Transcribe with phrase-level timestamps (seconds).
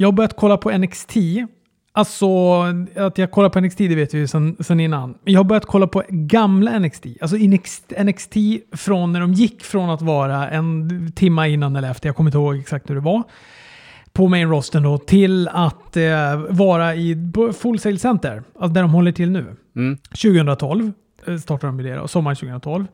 [0.00, 1.16] Jag har börjat kolla på NXT.
[1.92, 2.26] Alltså,
[2.96, 5.14] att jag kollar på NXT det vet vi ju sen, sen innan.
[5.24, 7.06] Jag har börjat kolla på gamla NXT.
[7.20, 8.34] Alltså NXT, NXT
[8.72, 12.38] från när de gick från att vara en timma innan eller efter, jag kommer inte
[12.38, 13.22] ihåg exakt hur det var,
[14.12, 17.16] på main rosten då, till att eh, vara i
[17.58, 19.56] Full Sail Center, alltså där de håller till nu.
[19.76, 19.96] Mm.
[19.96, 20.92] 2012
[21.26, 22.86] eh, startade de med det, då, sommaren 2012.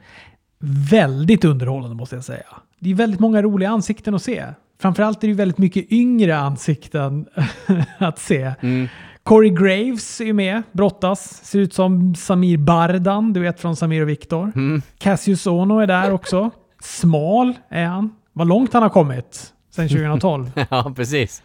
[0.91, 2.47] Väldigt underhållande måste jag säga.
[2.79, 4.45] Det är väldigt många roliga ansikten att se.
[4.79, 7.27] Framförallt är det väldigt mycket yngre ansikten
[7.99, 8.53] att se.
[8.61, 8.89] Mm.
[9.23, 11.45] Corey Graves är ju med, brottas.
[11.45, 14.53] Ser ut som Samir Bardan, du vet från Samir och Viktor.
[14.55, 14.83] Mm.
[14.99, 16.51] Cassius Ono är där också.
[16.83, 18.11] Smal är han.
[18.33, 20.51] Vad långt han har kommit sedan 2012.
[20.71, 21.43] Ja, precis.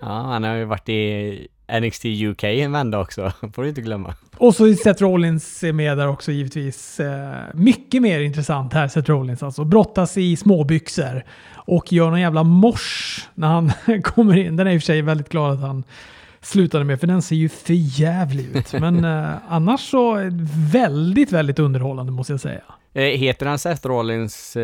[0.00, 1.48] Ja, han har ju varit i
[1.80, 4.14] NXT UK en vända också, får du inte glömma.
[4.36, 7.00] Och så Seth Rollins är med där också givetvis.
[7.00, 9.64] Eh, mycket mer intressant här, Seth Rollins alltså.
[9.64, 11.24] Brottas i småbyxor
[11.68, 13.72] och gör någon jävla mors när han
[14.02, 14.56] kommer in.
[14.56, 15.84] Den är i och för sig väldigt glad att han
[16.40, 18.72] slutade med, för den ser ju för jävlig ut.
[18.72, 20.30] Men eh, annars så
[20.72, 22.62] väldigt, väldigt underhållande måste jag säga.
[22.94, 24.62] Eh, Heter han Seth Rollins eh,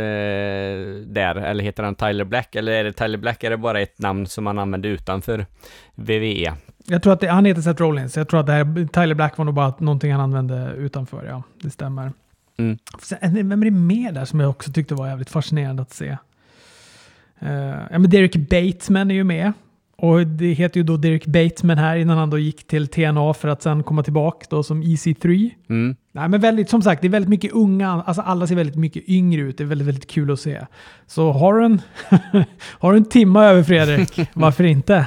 [1.07, 2.55] där, eller heter han Tyler Black?
[2.55, 5.47] Eller är det Tyler Black, är det bara ett namn som han använder utanför E?
[5.95, 6.55] WWE?
[6.87, 8.17] Jag tror att det, han heter Seth Rollins.
[8.17, 11.25] Jag tror att det här, Tyler Black var nog bara någonting han använde utanför.
[11.25, 12.13] Ja, det stämmer.
[12.57, 12.79] Mm.
[13.03, 16.17] Sen, vem är det mer där som jag också tyckte var jävligt fascinerande att se?
[17.43, 17.49] Uh,
[17.91, 19.53] ja, men Derek Bateman är ju med.
[19.97, 23.49] Och det heter ju då Derek Bateman här innan han då gick till TNA för
[23.49, 25.51] att sen komma tillbaka då som EC3.
[25.69, 25.97] Mm.
[26.17, 29.09] Nej men väldigt, som sagt, det är väldigt mycket unga, alltså alla ser väldigt mycket
[29.09, 29.59] yngre ut.
[29.59, 30.67] Det är väldigt, väldigt kul att se.
[31.07, 31.83] Så har du en,
[32.79, 35.07] har du en timma över Fredrik, varför inte?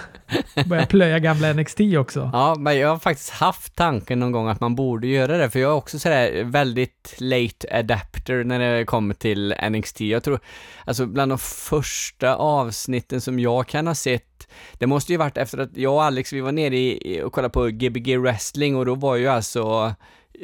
[0.65, 2.29] Börja plöja gamla NXT också.
[2.33, 5.59] Ja, men jag har faktiskt haft tanken någon gång att man borde göra det, för
[5.59, 10.01] jag är också sådär väldigt late adapter när det kommer till NXT.
[10.01, 10.39] Jag tror,
[10.85, 15.57] alltså bland de första avsnitten som jag kan ha sett, det måste ju varit efter
[15.57, 18.95] att jag och Alex, vi var nere i, och kollade på Gbg wrestling och då
[18.95, 19.93] var ju alltså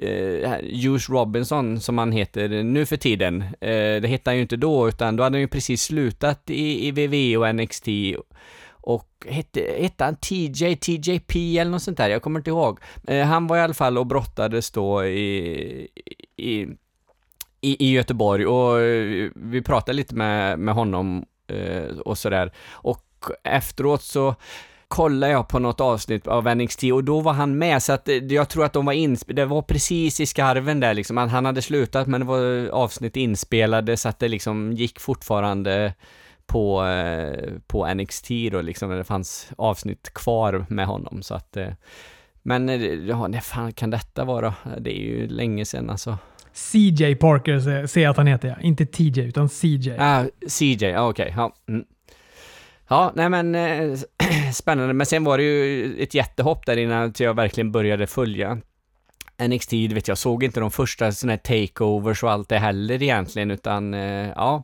[0.02, 3.42] eh, Juice Robinson, som han heter nu för tiden.
[3.42, 6.88] Eh, det hette han ju inte då, utan då hade han ju precis slutat i,
[6.88, 7.88] i WWE och NXT.
[8.86, 12.80] Och hette, hette han TJ, TJP eller något sånt där, jag kommer inte ihåg.
[13.08, 15.88] Eh, han var i alla fall och brottades då i,
[16.38, 16.68] i,
[17.62, 22.52] i, i Göteborg och eh, vi pratade lite med, med honom eh, och sådär.
[22.72, 23.06] Och
[23.44, 24.36] efteråt så
[24.94, 28.16] kollade jag på något avsnitt av NXT och då var han med, så att eh,
[28.16, 31.62] jag tror att de var inspelade, det var precis i skarven där liksom, han hade
[31.62, 35.94] slutat men det var avsnitt inspelade så att det liksom gick fortfarande
[36.46, 41.58] på, eh, på NXT då liksom, när det fanns avsnitt kvar med honom så att
[41.58, 41.68] eh,
[42.44, 44.54] men eh, ja, när fan kan detta vara?
[44.80, 46.18] Det är ju länge sedan alltså.
[46.54, 48.56] CJ Parker ser- jag att han heter, ja.
[48.62, 49.96] Inte TJ, utan CJ.
[50.00, 51.34] Ah, CJ, ah, okej.
[51.38, 51.56] Ja.
[51.70, 51.86] Mm
[52.88, 54.00] ja, nej men eh,
[54.54, 54.94] spännande.
[54.94, 58.58] Men sen var det ju ett jättehopp där innan jag verkligen började följa
[59.48, 59.70] NXT.
[59.70, 63.52] Du vet, jag såg inte de första sådana här takeovers och allt det heller egentligen,
[63.52, 64.64] utan eh, ja,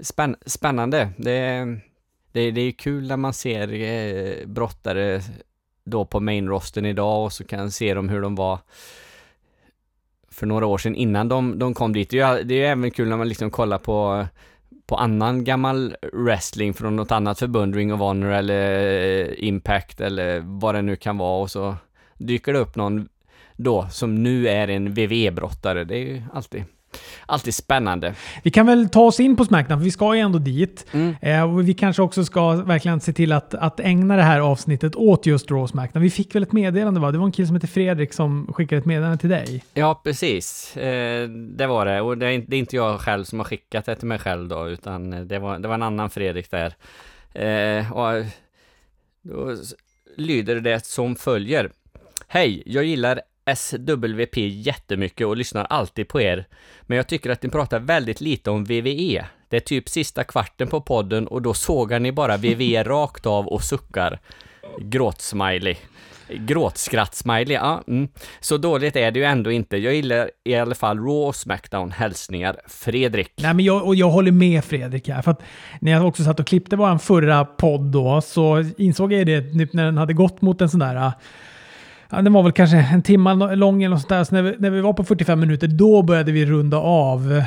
[0.00, 1.08] spänn spännande.
[1.16, 1.66] Det,
[2.32, 5.20] det, det är ju kul när man ser eh, brottare
[5.84, 8.58] då på main rosten idag och så kan se dem hur de var
[10.30, 12.10] för några år sedan innan de, de kom dit.
[12.10, 14.26] Det är, ju, det är ju även kul när man liksom kollar på
[14.86, 18.88] på annan gammal wrestling från något annat förbund, Ring of Honor eller
[19.20, 21.76] eh, Impact eller vad det nu kan vara och så
[22.14, 23.08] dyker det upp någon
[23.56, 26.64] då som nu är en VV-brottare, Det är ju alltid,
[27.26, 28.14] alltid spännande.
[28.42, 30.86] Vi kan väl ta oss in på Smackdown, för vi ska ju ändå dit.
[30.92, 31.16] Mm.
[31.20, 34.96] Eh, och vi kanske också ska verkligen se till att, att ägna det här avsnittet
[34.96, 36.02] åt just Raw Smackdown.
[36.02, 37.12] Vi fick väl ett meddelande va?
[37.12, 39.64] Det var en kille som heter Fredrik som skickade ett meddelande till dig.
[39.74, 40.76] Ja, precis.
[40.76, 42.00] Eh, det var det.
[42.00, 44.18] Och det är, inte, det är inte jag själv som har skickat det till mig
[44.18, 46.74] själv då, utan det var, det var en annan Fredrik där.
[47.32, 48.24] Eh, och
[49.22, 49.56] då
[50.16, 51.70] lyder det som följer.
[52.28, 53.20] Hej, jag gillar
[53.54, 56.46] SWP jättemycket och lyssnar alltid på er.
[56.82, 59.24] Men jag tycker att ni pratar väldigt lite om VVE.
[59.48, 63.46] Det är typ sista kvarten på podden och då sågar ni bara VVE rakt av
[63.46, 64.20] och suckar.
[64.78, 65.76] Gråtsmiley.
[66.28, 67.82] Gråtskratt-smiley, ja.
[67.88, 68.08] Mm.
[68.40, 69.76] Så dåligt är det ju ändå inte.
[69.76, 71.90] Jag gillar i alla fall Raw och Smackdown.
[71.90, 73.32] Hälsningar Fredrik.
[73.36, 75.22] Nej, men jag, och jag håller med Fredrik här.
[75.22, 75.42] För att
[75.80, 79.84] när jag också satt och klippte vår förra podd då, så insåg jag det när
[79.84, 81.12] den hade gått mot en sån där...
[82.10, 84.24] Ja, den var väl kanske en timme lång eller något sånt där.
[84.24, 87.42] Så när vi, när vi var på 45 minuter, då började vi runda av.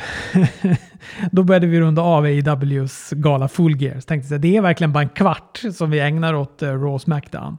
[1.31, 3.99] då började vi runda av AEWs gala Full Gear.
[3.99, 6.99] Så tänkte jag, det är verkligen bara en kvart som vi ägnar åt uh, Raw
[6.99, 7.57] Smackdown.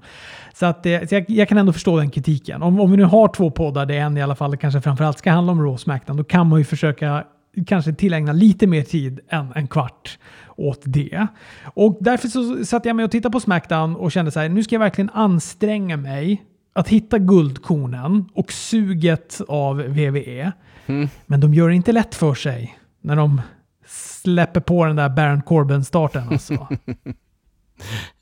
[0.54, 2.62] Så, att, eh, så jag, jag kan ändå förstå den kritiken.
[2.62, 5.30] Om, om vi nu har två poddar, det en i alla fall kanske framförallt ska
[5.30, 7.24] handla om Raw Smackdown, då kan man ju försöka
[7.66, 10.18] kanske tillägna lite mer tid än en kvart
[10.56, 11.26] åt det.
[11.64, 14.62] Och därför så satte jag mig och tittade på Smackdown och kände så här, nu
[14.62, 20.52] ska jag verkligen anstränga mig att hitta guldkornen och suget av WWE.
[20.86, 21.08] Mm.
[21.26, 23.40] Men de gör det inte lätt för sig när de
[23.86, 26.68] släpper på den där Baron Corbin-starten alltså.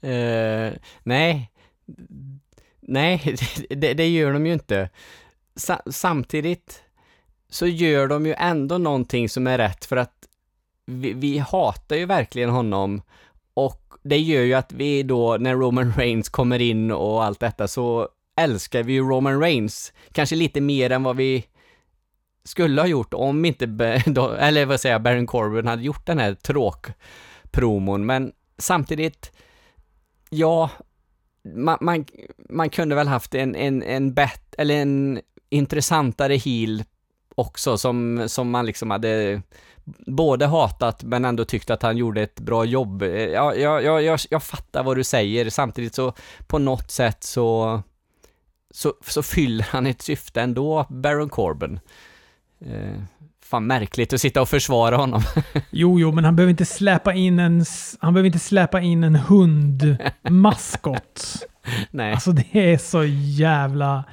[0.01, 0.73] Eh,
[1.03, 1.51] nej,
[2.81, 3.37] nej,
[3.71, 4.91] det, det gör de ju inte.
[5.57, 6.83] Sa samtidigt
[7.51, 10.15] så gör de ju ändå någonting som är rätt för att
[10.87, 13.03] vi, vi hatar ju verkligen honom
[13.55, 17.69] och det gör ju att vi då, när Roman Reigns kommer in och allt detta,
[17.69, 18.09] så
[18.39, 19.93] älskar vi ju Roman Reigns.
[20.13, 21.45] Kanske lite mer än vad vi
[22.45, 23.65] skulle ha gjort om inte,
[24.39, 29.33] eller vad säger jag, Baron Corbin hade gjort den här tråkpromon, men samtidigt,
[30.31, 30.71] ja,
[31.55, 32.05] man, man,
[32.51, 35.21] man kunde väl haft en, en, en bet, eller en
[35.51, 36.85] intressantare heel
[37.35, 39.43] också som, som man liksom hade
[40.07, 43.03] både hatat men ändå tyckt att han gjorde ett bra jobb.
[43.03, 46.13] Ja, jag, jag, jag, jag fattar vad du säger, samtidigt så
[46.47, 47.83] på något sätt så,
[48.71, 51.81] så, så fyller han ett syfte ändå, Baron Corbin.
[52.61, 53.03] Eh,
[53.45, 55.23] fan märkligt att sitta och försvara honom.
[55.71, 57.65] jo, jo, men han behöver inte släpa in en,
[58.01, 60.87] han behöver inte släpa in en hundmaskot.
[61.91, 62.13] Nej.
[62.13, 64.05] Alltså det är så jävla...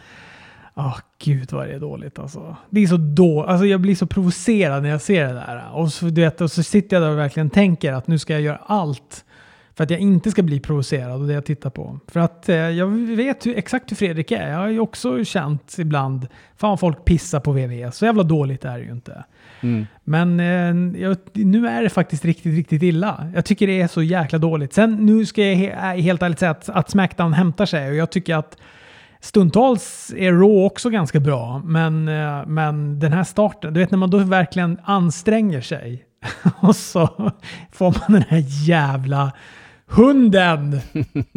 [0.76, 2.56] Oh, gud vad det är dåligt alltså.
[2.70, 5.72] Det är så då, alltså jag blir så provocerad när jag ser det där.
[5.74, 8.34] Och så, du vet, och så sitter jag där och verkligen tänker att nu ska
[8.34, 9.26] jag göra allt
[9.76, 12.00] för att jag inte ska bli provocerad av det jag tittar på.
[12.08, 14.50] För att eh, jag vet hur, exakt hur Fredrik är.
[14.50, 16.28] Jag har ju också känt ibland,
[16.58, 17.92] fan folk pissar på VV.
[17.92, 19.24] Så jävla dåligt är det ju inte.
[19.62, 19.88] Mm.
[20.04, 23.32] Men eh, jag, nu är det faktiskt riktigt, riktigt illa.
[23.36, 24.74] Jag tycker det är så jäkla dåligt.
[24.74, 28.12] Sen nu ska jag he helt ärligt säga att, att Smackdown hämtar sig och jag
[28.12, 28.58] tycker att
[29.20, 33.98] Stundtals är Raw också ganska bra, men, eh, men den här starten, du vet när
[33.98, 36.06] man då verkligen anstränger sig
[36.60, 37.32] och så
[37.72, 39.32] får man den här jävla
[39.86, 40.80] hunden!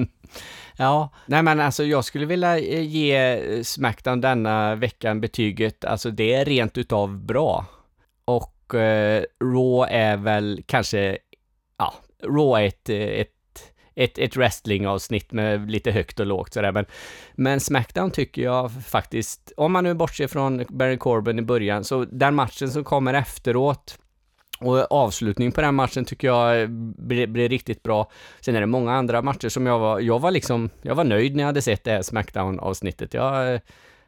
[0.77, 6.11] ja, nej men alltså jag skulle vilja eh, ge eh, Smackdown denna veckan betyget, alltså
[6.11, 7.67] det är rent utav bra.
[8.25, 11.19] Och eh, Raw är väl kanske,
[11.79, 13.35] ja, Raw är ett, eh, ett
[13.99, 16.73] ett, ett wrestlingavsnitt med lite högt och lågt sådär.
[16.73, 16.87] Men,
[17.35, 22.05] men Smackdown tycker jag faktiskt, om man nu bortser från Barry Corbin i början, så
[22.05, 23.99] den matchen som kommer efteråt,
[24.61, 26.67] och avslutningen på den matchen tycker jag eh,
[26.97, 28.11] blir, blir, riktigt bra.
[28.41, 31.37] Sen är det många andra matcher som jag var, jag var liksom, jag var nöjd
[31.37, 33.15] när jag hade sett det här Smackdown-avsnittet.
[33.15, 33.61] Jag eh,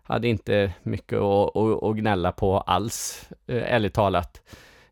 [0.02, 4.43] hade inte mycket att, att, att gnälla på alls, eh, ärligt talat.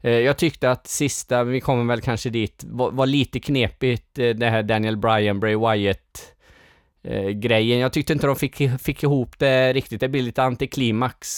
[0.00, 4.62] Jag tyckte att sista, vi kommer väl kanske dit, var, var lite knepigt det här
[4.62, 7.78] Daniel Bryan, Bray Wyatt-grejen.
[7.78, 10.00] Jag tyckte inte de fick, fick ihop det riktigt.
[10.00, 11.28] Det blev lite antiklimax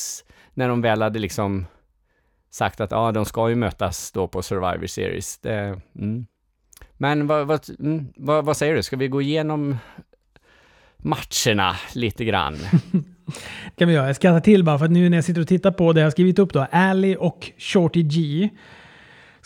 [0.54, 1.66] när de väl hade liksom
[2.50, 5.38] sagt att ah, de ska ju mötas då på Survivor Series.
[5.38, 6.26] Det, mm.
[6.92, 8.82] Men vad, vad, mm, vad, vad, säger du?
[8.82, 9.76] Ska vi gå igenom
[10.96, 12.56] matcherna lite grann?
[13.76, 14.06] kan vi göra.
[14.06, 16.06] Jag skrattar till bara för att nu när jag sitter och tittar på det jag
[16.06, 16.66] har skrivit upp då.
[16.72, 18.50] Ali och Shorty G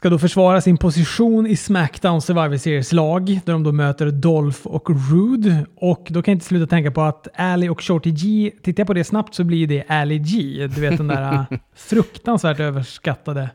[0.05, 4.91] ska då försvara sin position i Smackdown Survivor Series-lag där de då möter Dolph och
[5.11, 5.67] Rude.
[5.77, 8.87] Och då kan jag inte sluta tänka på att Ali och Shorty G, tittar jag
[8.87, 10.67] på det snabbt så blir det Ali G.
[10.75, 13.51] Du vet den där fruktansvärt överskattade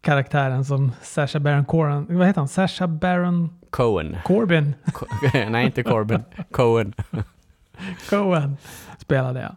[0.00, 2.18] karaktären som Sasha Baron Corbin.
[2.18, 2.48] Vad heter han?
[2.48, 3.50] Sasha Baron...
[3.70, 4.16] Cohen.
[4.24, 4.74] Corbin.
[5.50, 6.22] Nej, inte Corbin.
[6.50, 6.92] Cohen.
[8.10, 8.56] Cohen
[8.98, 9.56] spelade jag.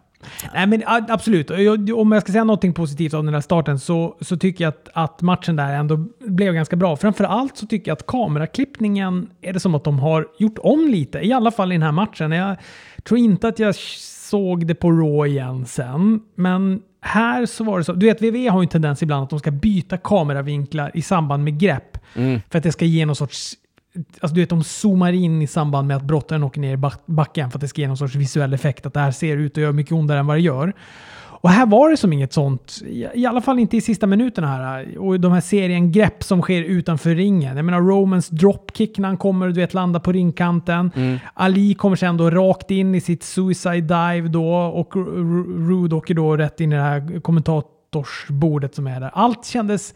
[0.53, 1.51] Nej men absolut,
[1.95, 4.89] om jag ska säga någonting positivt om den här starten så, så tycker jag att,
[4.93, 6.95] att matchen där ändå blev ganska bra.
[6.95, 11.19] Framförallt så tycker jag att kameraklippningen är det som att de har gjort om lite,
[11.19, 12.31] i alla fall i den här matchen.
[12.31, 12.57] Jag
[13.03, 17.83] tror inte att jag såg det på Raw igen sen, men här så var det
[17.83, 17.93] så.
[17.93, 21.43] Du vet, WWE har ju en tendens ibland att de ska byta kameravinklar i samband
[21.43, 21.97] med grepp.
[22.15, 22.41] Mm.
[22.49, 23.53] För att det ska ge någon sorts
[24.19, 27.51] Alltså du vet, de zoomar in i samband med att brottaren åker ner i backen
[27.51, 28.85] för att det ska ge någon sorts visuell effekt.
[28.85, 30.73] Att det här ser ut att göra mycket ondare än vad det gör.
[31.45, 32.81] Och här var det som inget sånt.
[33.13, 34.97] I alla fall inte i sista minuterna här.
[34.97, 37.57] Och de här serien grepp som sker utanför ringen.
[37.57, 40.91] Jag menar Romans dropkick när han kommer och du vet landa på ringkanten.
[40.95, 41.19] Mm.
[41.33, 44.95] Ali kommer sen då rakt in i sitt suicide dive då och
[45.69, 49.11] Rude åker då rätt in i det här kommentatorsbordet som är där.
[49.13, 49.93] Allt kändes...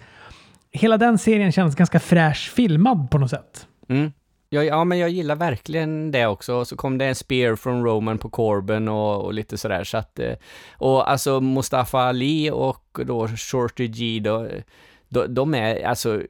[0.72, 3.68] Hela den serien kändes ganska fräsch filmad på något sätt.
[3.90, 4.12] Mm.
[4.52, 6.66] Ja, ja, men jag gillar verkligen det också.
[6.66, 9.84] Så kom det en spear från Roman på Corbin och, och lite sådär.
[9.84, 10.34] Så att, eh,
[10.74, 14.48] och alltså Mustafa Ali och då Shorty G då,
[15.10, 16.22] de, de är, alltså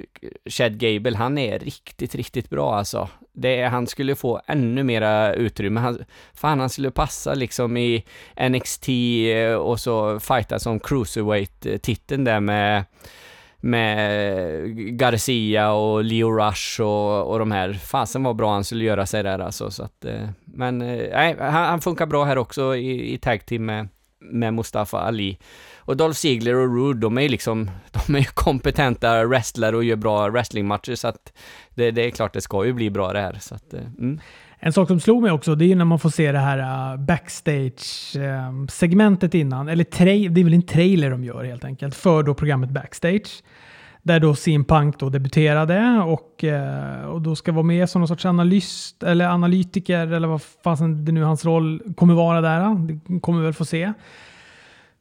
[0.45, 3.09] Chad Gable, han är riktigt, riktigt bra alltså.
[3.33, 5.79] Det, han skulle få ännu mera utrymme.
[5.79, 8.05] Han, fan, han skulle passa liksom i
[8.49, 12.83] NXT eh, och så fighta som cruiserweight-titeln där med
[13.59, 17.73] med Garcia och Leo Rush och, och de här.
[17.73, 19.71] Fasen var bra han skulle göra sig där alltså.
[19.71, 23.45] Så att, eh, men eh, nej, han, han, funkar bra här också i, i tag
[23.45, 23.87] team med,
[24.19, 25.37] med Mustafa Ali.
[25.77, 27.71] Och Dolph Ziggler och Rude, de är ju liksom,
[28.07, 31.33] de är ju kompetenta wrestlare och gör bra wrestlingmatcher så att
[31.69, 33.37] det, det, är klart det ska ju bli bra det här.
[33.39, 34.19] Så att, eh, mm.
[34.61, 36.93] En sak som slog mig också, det är ju när man får se det här
[36.93, 39.67] äh, backstage-segmentet ähm, innan.
[39.67, 39.85] Eller
[40.29, 43.43] det är väl en trailer de gör helt enkelt, för då programmet Backstage.
[44.01, 48.07] Där då CM Punk då debuterade och, äh, och då ska vara med som någon
[48.07, 52.61] sorts analyst eller analytiker eller vad fasen det nu hans roll kommer vara där.
[52.61, 53.93] Äh, det kommer vi väl få se.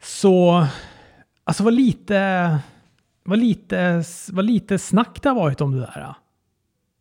[0.02, 0.66] Så,
[1.44, 2.58] alltså vad lite,
[3.24, 6.14] vad lite, vad lite snack det har varit om det där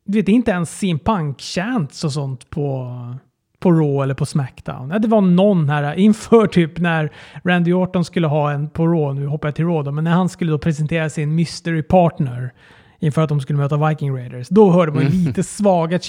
[0.07, 2.93] du vet, inte ens sin punk-chants och sånt på,
[3.59, 4.89] på Raw eller på Smackdown.
[4.89, 7.11] Det var någon här inför typ när
[7.43, 10.11] Randy Orton skulle ha en på Raw, nu hoppar jag till Raw då, men när
[10.11, 12.53] han skulle då presentera sin mystery partner
[12.99, 14.47] inför att de skulle möta Viking Raiders.
[14.49, 15.13] Då hörde man mm.
[15.13, 15.99] lite svaga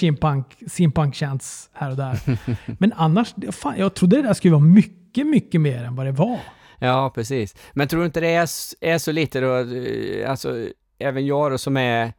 [0.67, 2.19] simpunk chants här och där.
[2.79, 6.11] Men annars, fan, jag trodde det där skulle vara mycket, mycket mer än vad det
[6.11, 6.39] var.
[6.79, 7.55] Ja, precis.
[7.73, 8.49] Men tror du inte det är,
[8.81, 10.67] är så lite då, eh, alltså
[10.99, 12.13] även jag då som är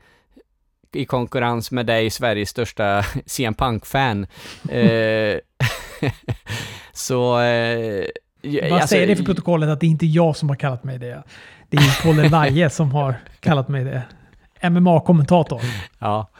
[0.93, 4.27] i konkurrens med dig, Sveriges största CM Punk-fan.
[4.69, 5.39] eh,
[6.93, 7.41] så...
[7.41, 8.07] Eh,
[8.43, 10.99] Vad alltså, säger det för protokollet att det är inte jag som har kallat mig
[10.99, 11.23] det?
[11.69, 14.03] Det är Paul Laje som har kallat mig det.
[14.63, 15.61] MMA-kommentator.
[15.99, 16.31] Ja,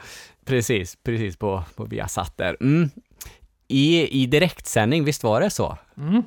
[0.45, 0.97] precis.
[1.03, 2.57] Precis på, på Viasat där.
[2.61, 2.89] Mm.
[3.67, 5.77] I, I direktsändning, visst var det så?
[5.97, 6.23] Mm.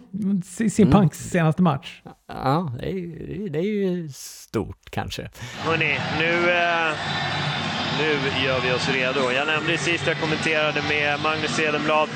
[0.70, 1.30] Sin Punks mm.
[1.30, 2.02] senaste match.
[2.28, 5.30] Ja, det är, det är ju stort kanske.
[5.58, 6.50] Hörni, nu...
[6.50, 7.53] Eh
[7.98, 9.32] nu gör vi oss redo.
[9.32, 12.08] Jag nämnde sist jag kommenterade med Magnus Edenblad,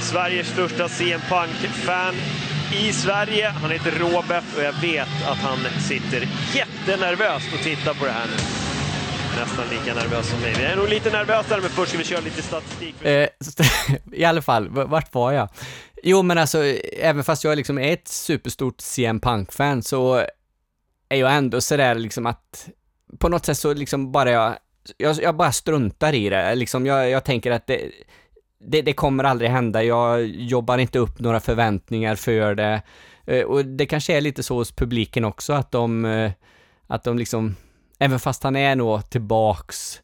[0.00, 2.14] Sveriges största CM Punk-fan
[2.72, 3.48] i Sverige.
[3.48, 8.26] Han heter Robert och jag vet att han sitter jättenervöst och tittar på det här
[8.26, 8.36] nu.
[9.40, 10.54] Nästan lika nervös som mig.
[10.58, 13.04] Vi är nog lite nervösare, men först ska vi köra lite statistik.
[13.04, 13.28] Eh,
[14.12, 15.48] I alla fall, vart var jag?
[16.02, 16.64] Jo, men alltså,
[16.98, 20.26] även fast jag liksom är ett superstort CM Punk-fan så
[21.08, 22.68] är jag ändå sådär liksom att
[23.18, 24.56] på något sätt så liksom bara jag
[24.96, 26.54] jag, jag bara struntar i det.
[26.54, 27.90] Liksom, jag, jag tänker att det,
[28.60, 29.84] det, det, kommer aldrig hända.
[29.84, 32.82] Jag jobbar inte upp några förväntningar för det.
[33.26, 36.30] Eh, och det kanske är lite så hos publiken också, att de, eh,
[36.86, 37.56] att de liksom,
[37.98, 40.02] även fast han är nog tillbaks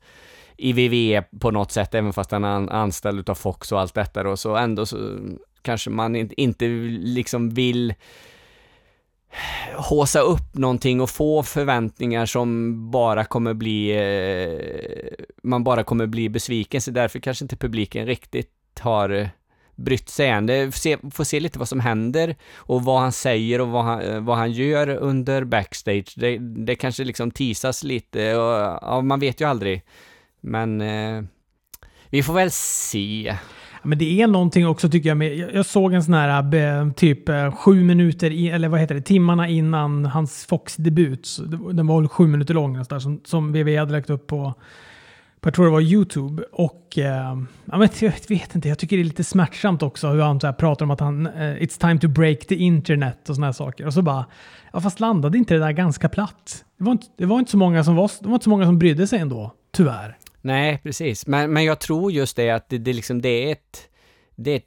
[0.57, 4.23] i VVE på något sätt, även fast han är anställd utav Fox och allt detta
[4.23, 5.19] då, så ändå så
[5.63, 6.69] kanske man inte
[7.01, 7.95] liksom vill
[9.77, 16.29] håsa upp någonting och få förväntningar som bara kommer bli, eh, man bara kommer bli
[16.29, 19.29] besviken, så därför kanske inte publiken riktigt har eh,
[19.75, 20.47] brytt sig än.
[20.47, 24.01] Det se, får se lite vad som händer och vad han säger och vad han,
[24.01, 26.15] eh, vad han gör under backstage.
[26.17, 29.83] Det, det kanske liksom tisas lite och ja, man vet ju aldrig.
[30.41, 31.23] Men eh,
[32.11, 33.37] vi får väl se.
[33.83, 37.29] Men det är någonting också tycker jag med, jag såg en sån här eh, typ
[37.29, 41.39] eh, sju minuter, i, eller vad heter det, timmarna innan hans Fox-debut.
[41.73, 44.55] Den var väl sju minuter lång nästan, som, som VV hade lagt upp på,
[45.41, 46.43] på, jag tror det var YouTube.
[46.53, 50.21] Och eh, jag, vet, jag vet inte, jag tycker det är lite smärtsamt också hur
[50.21, 53.35] han så här pratar om att han, eh, it's time to break the internet och
[53.35, 53.87] såna här saker.
[53.87, 54.25] Och så bara,
[54.73, 56.65] ja fast landade inte det där ganska platt?
[56.79, 58.67] Det var inte, det var inte, så, många som var, det var inte så många
[58.67, 60.17] som brydde sig ändå, tyvärr.
[60.41, 61.27] Nej, precis.
[61.27, 63.89] Men, men jag tror just det att det, det, liksom, det är ett,
[64.35, 64.67] det är ett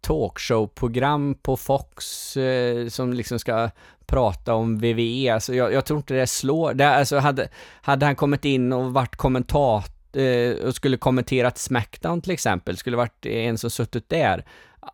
[0.00, 3.70] talkshow-program på Fox eh, som liksom ska
[4.06, 5.34] prata om VVE.
[5.34, 6.74] Alltså jag, jag tror inte det slår.
[6.74, 7.48] Det, alltså hade,
[7.82, 12.96] hade han kommit in och varit kommentator eh, och skulle kommenterat Smackdown till exempel, skulle
[12.96, 14.44] varit en som suttit där.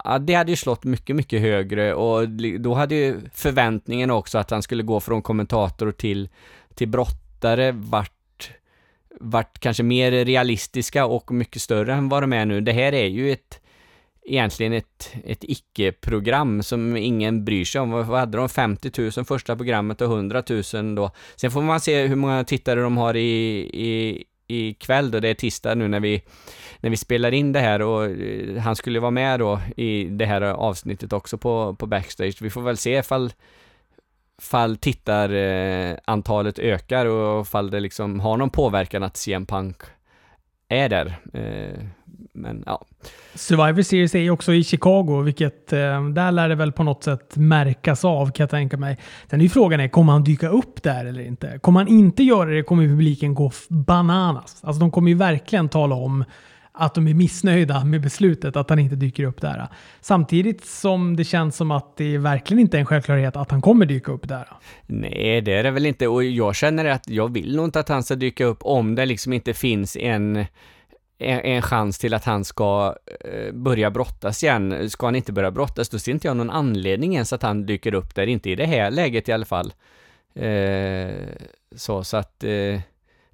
[0.04, 2.28] Ja, det hade ju slått mycket, mycket högre och
[2.60, 6.28] då hade ju förväntningen också att han skulle gå från kommentator till,
[6.74, 8.19] till brottare varit
[9.20, 12.60] varit kanske mer realistiska och mycket större än vad de är nu.
[12.60, 13.60] Det här är ju ett
[14.22, 17.90] egentligen ett, ett icke-program som ingen bryr sig om.
[17.90, 18.48] Vad hade de?
[18.48, 20.42] 50 000 första programmet och 100
[20.74, 21.10] 000 då.
[21.36, 25.20] Sen får man se hur många tittare de har i, i, i kväll då.
[25.20, 26.22] Det är tisdag nu när vi,
[26.80, 30.26] när vi spelar in det här och eh, han skulle vara med då i det
[30.26, 32.42] här avsnittet också på, på Backstage.
[32.42, 33.32] Vi får väl se ifall
[34.40, 39.76] fall tittarantalet eh, ökar och fall det liksom har någon påverkan att CM Punk
[40.68, 41.18] är där.
[41.32, 41.84] Eh,
[42.32, 42.84] men ja.
[43.34, 47.04] Survivor Series är ju också i Chicago, vilket eh, där lär det väl på något
[47.04, 48.98] sätt märkas av kan jag tänka mig.
[49.30, 51.58] Sen är ju frågan är, kommer han dyka upp där eller inte?
[51.58, 54.60] Kommer han inte göra det kommer publiken gå bananas.
[54.62, 56.24] Alltså de kommer ju verkligen tala om
[56.80, 59.68] att de är missnöjda med beslutet att han inte dyker upp där.
[60.00, 63.86] Samtidigt som det känns som att det verkligen inte är en självklarhet att han kommer
[63.86, 64.48] dyka upp där.
[64.86, 66.08] Nej, det är det väl inte.
[66.08, 69.06] Och jag känner att jag vill nog inte att han ska dyka upp om det
[69.06, 70.44] liksom inte finns en
[71.22, 74.90] en chans till att han ska eh, börja brottas igen.
[74.90, 77.94] Ska han inte börja brottas, då ser inte jag någon anledning ens att han dyker
[77.94, 79.72] upp där, inte i det här läget i alla fall.
[80.34, 81.10] Eh,
[81.76, 82.44] så, så att...
[82.44, 82.80] Eh,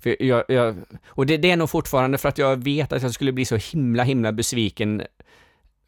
[0.07, 3.15] för jag, jag, och det, det, är nog fortfarande för att jag vet att jag
[3.15, 5.03] skulle bli så himla, himla besviken.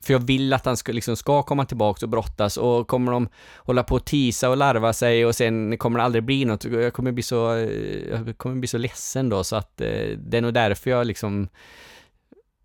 [0.03, 3.29] För jag vill att han ska, liksom, ska komma tillbaka och brottas och kommer de
[3.57, 6.65] hålla på och tisa och larva sig och sen kommer det aldrig bli något.
[6.65, 7.69] Jag kommer bli så,
[8.11, 11.49] jag kommer bli så ledsen då så att eh, det är nog därför jag liksom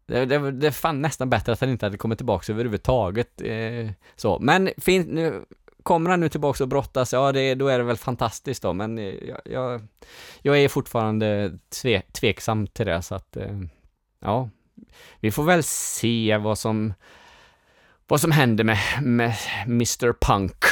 [0.05, 3.41] det, det, det är fan nästan bättre att han inte hade kommit tillbaka överhuvudtaget.
[3.41, 5.45] Eh, så, men fin, nu,
[5.84, 8.98] kommer han nu tillbaka och brottas, ja det, då är det väl fantastiskt då, men
[8.98, 9.82] eh, jag, jag,
[10.42, 13.60] jag är fortfarande tve, tveksam till det, så att eh,
[14.20, 14.50] ja,
[15.20, 16.94] vi får väl se vad som,
[18.08, 19.36] vad som händer med, med
[19.66, 20.63] Mr Punk.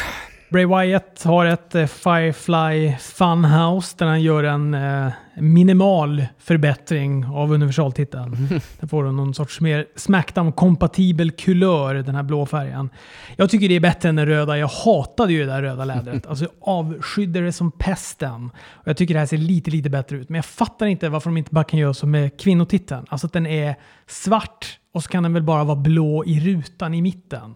[0.51, 7.53] Bray Wyatt har ett eh, Firefly Funhouse där han gör en eh, minimal förbättring av
[7.53, 8.37] universaltiteln.
[8.79, 12.89] Den får någon sorts mer Smackdown-kompatibel kulör, den här blå färgen.
[13.35, 14.57] Jag tycker det är bättre än den röda.
[14.57, 16.25] Jag hatade ju det där röda lädret.
[16.29, 18.51] Alltså jag avskydde det som pesten.
[18.55, 20.29] Och jag tycker det här ser lite, lite bättre ut.
[20.29, 23.05] Men jag fattar inte varför de inte bara kan göra så med kvinnotiteln.
[23.09, 23.75] Alltså att den är
[24.07, 27.55] svart och så kan den väl bara vara blå i rutan i mitten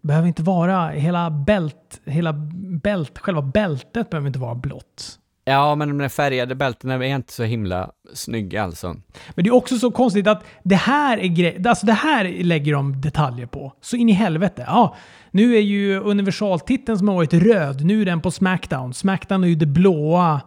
[0.00, 2.32] behöver inte vara, hela bält, hela
[2.82, 5.18] bält, själva bältet behöver inte vara blått.
[5.48, 8.96] Ja, men de färgade bältena är inte så himla snygga alltså.
[9.34, 12.72] Men det är också så konstigt att det här är grej, alltså det här lägger
[12.72, 13.72] de detaljer på.
[13.80, 14.64] Så in i helvete.
[14.66, 14.96] Ja,
[15.30, 18.94] nu är ju universaltiteln som har varit röd, nu är den på Smackdown.
[18.94, 20.40] Smackdown är ju det blåa,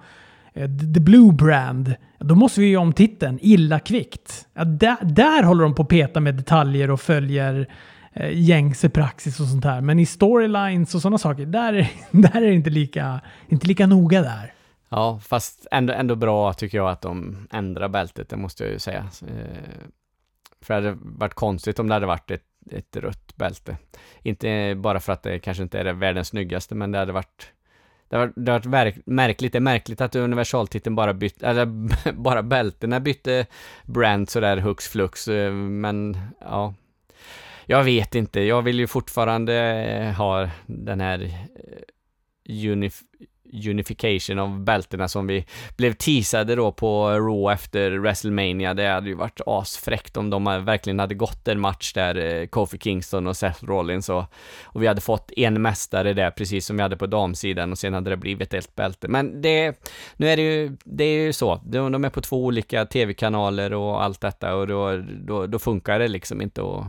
[0.54, 1.96] eh, the blue brand.
[2.20, 4.48] Då måste vi ju om titeln illa kvickt.
[4.54, 7.68] Ja, där, där håller de på att peta med detaljer och följer
[8.14, 9.82] Eh, gängse praxis och sånt här.
[9.82, 14.22] Men i storylines och sådana saker, där, där är det inte lika, inte lika noga
[14.22, 14.54] där.
[14.90, 18.80] Ja, fast ändå, ändå bra tycker jag att de ändrar bältet, det måste jag ju
[18.80, 19.10] säga.
[19.28, 19.88] Eh,
[20.62, 23.78] för det hade varit konstigt om det hade varit ett, ett rött bälte.
[24.22, 27.52] Inte bara för att det kanske inte är det världens snyggaste, men det hade varit
[28.10, 29.52] det har, det har varit verk, märkligt.
[29.52, 31.66] Det är märkligt att universaltiteln bara bytte, eller
[32.14, 33.46] bara bältena bytte
[33.86, 36.74] brand sådär hux flux, eh, men ja,
[37.72, 43.02] jag vet inte, jag vill ju fortfarande eh, ha den här eh, unif
[43.54, 45.46] unification av bältena som vi
[45.78, 48.74] blev teasade då på Raw efter WrestleMania.
[48.74, 52.78] Det hade ju varit asfräckt om de verkligen hade gått en match där, eh, Kofi
[52.78, 54.24] Kingston och Seth Rollins och,
[54.64, 57.94] och vi hade fått en mästare där, precis som vi hade på damsidan och sen
[57.94, 59.08] hade det blivit ett bälte.
[59.08, 62.46] Men det, nu är det ju, det är ju så, de, de är på två
[62.46, 66.86] olika tv-kanaler och allt detta och då, då, då funkar det liksom inte att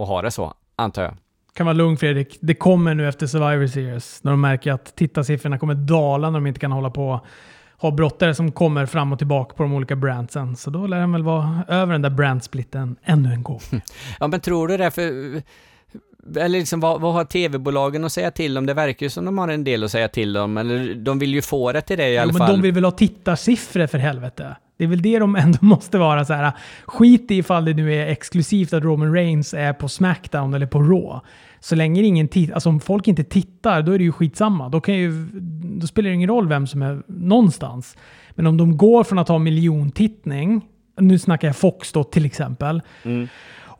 [0.00, 1.14] och ha det så, antar jag.
[1.54, 2.38] Kan vara lugn Fredrik.
[2.40, 6.46] Det kommer nu efter Survivor Series när de märker att tittarsiffrorna kommer dala när de
[6.46, 7.20] inte kan hålla på
[7.80, 10.56] ha brottare som kommer fram och tillbaka på de olika brandsen.
[10.56, 13.60] Så då lär den väl vara över den där brandsplitten ännu en gång.
[14.20, 14.90] Ja, men tror du det?
[14.90, 15.02] För,
[16.36, 18.66] eller liksom, vad, vad har tv-bolagen att säga till om?
[18.66, 21.34] Det verkar ju som de har en del att säga till om, eller de vill
[21.34, 22.48] ju få det till det i jo, alla fall.
[22.48, 24.56] men de vill väl ha tittarsiffror för helvete?
[24.80, 26.52] Det är väl det de ändå måste vara så här.
[26.84, 30.82] Skit i ifall det nu är exklusivt att Roman Reigns är på Smackdown eller på
[30.82, 31.20] Raw.
[31.60, 34.68] Så länge ingen tittar, alltså om folk inte tittar, då är det ju skitsamma.
[34.68, 35.26] Då, kan ju,
[35.80, 37.96] då spelar det ingen roll vem som är någonstans.
[38.30, 40.60] Men om de går från att ha miljontittning,
[41.00, 43.28] nu snackar jag Fox då till exempel, mm.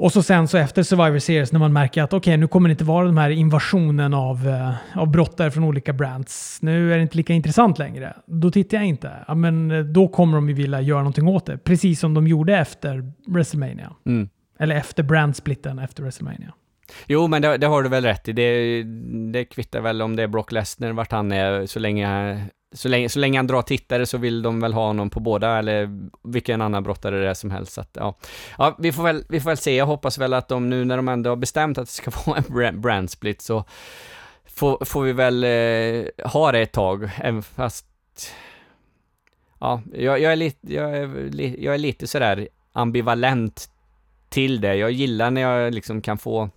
[0.00, 2.68] Och så sen så efter Survivor Series när man märker att okej, okay, nu kommer
[2.68, 6.58] det inte vara den här invasionen av, uh, av brottare från olika brands.
[6.62, 8.16] Nu är det inte lika intressant längre.
[8.26, 9.12] Då tittar jag inte.
[9.28, 11.58] Ja, men eh, då kommer de ju vilja göra någonting åt det.
[11.58, 13.92] Precis som de gjorde efter WrestleMania.
[14.06, 14.28] Mm.
[14.58, 16.52] Eller efter brandsplitten efter WrestleMania.
[17.06, 18.32] Jo, men det, det, har du väl rätt i.
[18.32, 18.82] Det,
[19.32, 22.36] det kvittar väl om det är Brock Lesnar, vart han är, så länge
[22.72, 25.58] så länge, så länge han drar tittare så vill de väl ha honom på båda,
[25.58, 25.88] eller
[26.22, 27.72] vilken annan brottare det är som helst.
[27.72, 28.18] Så att, ja.
[28.58, 29.76] ja, vi får, väl, vi får väl se.
[29.76, 32.68] Jag hoppas väl att de nu när de ändå har bestämt att det ska vara
[32.68, 33.64] en brand split så
[34.44, 37.86] får, får vi väl eh, ha det ett tag, även fast
[39.60, 43.70] Ja, jag, jag, är lite, jag, är, jag är lite sådär ambivalent
[44.28, 44.74] till det.
[44.74, 46.50] Jag gillar när jag liksom kan få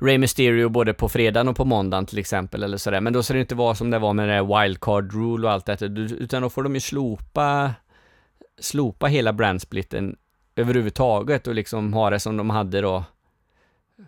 [0.00, 3.00] Ray Mysterio både på fredagen och på måndagen till exempel eller sådär.
[3.00, 5.52] Men då ska det inte vara som det var med det där wildcard rule och
[5.52, 7.74] allt detta, utan då får de ju slopa,
[8.60, 10.16] slopa hela brandsplitten
[10.56, 13.04] överhuvudtaget och liksom ha det som de hade då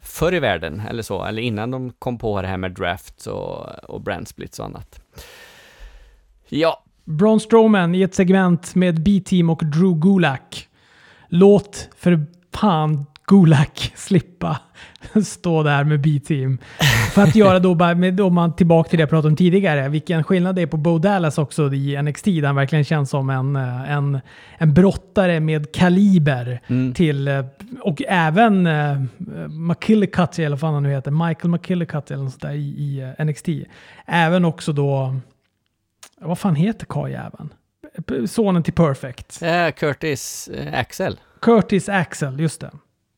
[0.02, 3.66] förr i världen eller så, eller innan de kom på det här med drafts och,
[3.90, 5.00] och brandsplits och annat.
[6.48, 6.84] Ja.
[7.04, 10.68] Braun Strowman i ett segment med B-Team och Drew Gulak
[11.28, 14.60] låt för fan Gulak slippa
[15.24, 16.58] stå där med B-team.
[17.14, 20.54] För att göra då, om man tillbaka till det jag pratade om tidigare, vilken skillnad
[20.54, 23.92] det är på Bo Dallas också i NXT, där han verkligen känns som en, eh,
[23.92, 24.20] en,
[24.58, 26.60] en brottare med kaliber.
[26.66, 26.94] Mm.
[26.94, 27.44] till, eh,
[27.80, 28.98] och även uh,
[29.48, 33.24] McKillicuddy, eller vad han nu heter, Michael McKillicuddy eller något sånt där i, i uh,
[33.24, 33.48] NXT.
[34.06, 35.16] Även också då,
[36.20, 37.52] vad fan heter karljäveln?
[38.26, 39.42] Sonen till Perfect.
[39.42, 41.20] Eh, Curtis eh, Axel.
[41.40, 42.70] Curtis Axel, just det.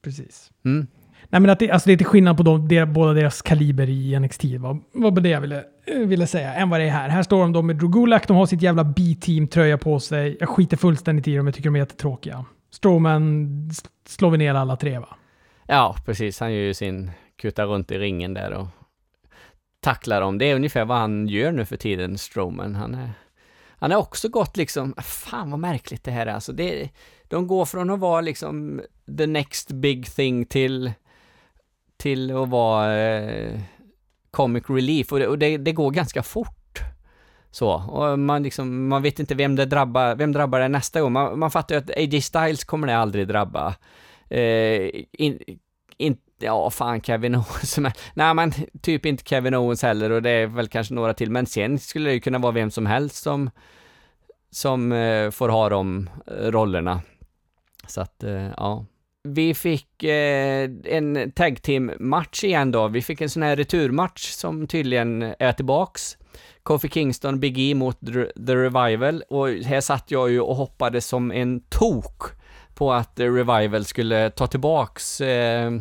[0.02, 0.50] Precis.
[0.64, 0.86] Mm.
[1.34, 3.88] Nej men att det, alltså det är till skillnad på de, de, båda deras kaliber
[3.88, 7.08] i NXT, vad var det jag ville, ville säga, än vad det är här.
[7.08, 10.36] Här står de då med Drogulak, de har sitt jävla B-team-tröja på sig.
[10.40, 12.44] Jag skiter fullständigt i dem, jag tycker de är jättetråkiga.
[12.70, 13.70] Strowman
[14.08, 15.08] slår vi ner alla tre va?
[15.66, 16.40] Ja, precis.
[16.40, 18.66] Han gör ju sin kuta runt i ringen där och
[19.80, 20.38] tacklar dem.
[20.38, 22.74] Det är ungefär vad han gör nu för tiden, Strowman.
[22.74, 23.10] Han är
[23.68, 26.52] han har också gått liksom, ah, fan vad märkligt det här är alltså.
[26.52, 26.88] Det,
[27.24, 28.82] de går från att vara liksom
[29.18, 30.92] the next big thing till,
[32.04, 33.60] till att vara eh,
[34.30, 36.80] comic relief och, det, och det, det går ganska fort.
[37.50, 41.12] Så, och man liksom, man vet inte vem det drabbar, vem drabbar det nästa gång.
[41.12, 43.74] Man, man fattar ju att AJ Styles kommer det aldrig drabba.
[44.30, 45.38] Eh, in,
[45.96, 47.78] in, ja, fan Kevin Owens.
[47.78, 51.30] Men, nej, men typ inte Kevin Owens heller och det är väl kanske några till.
[51.30, 53.50] Men sen skulle det ju kunna vara vem som helst som,
[54.50, 57.00] som eh, får ha de eh, rollerna.
[57.86, 58.84] Så att, eh, ja.
[59.28, 62.88] Vi fick eh, en tag team match igen då.
[62.88, 66.16] Vi fick en sån här returmatch som tydligen är tillbaks.
[66.62, 68.00] Kofi Kingston, Big E mot
[68.46, 72.22] The Revival och här satt jag ju och hoppades som en tok
[72.74, 75.72] på att The Revival skulle ta tillbaks eh,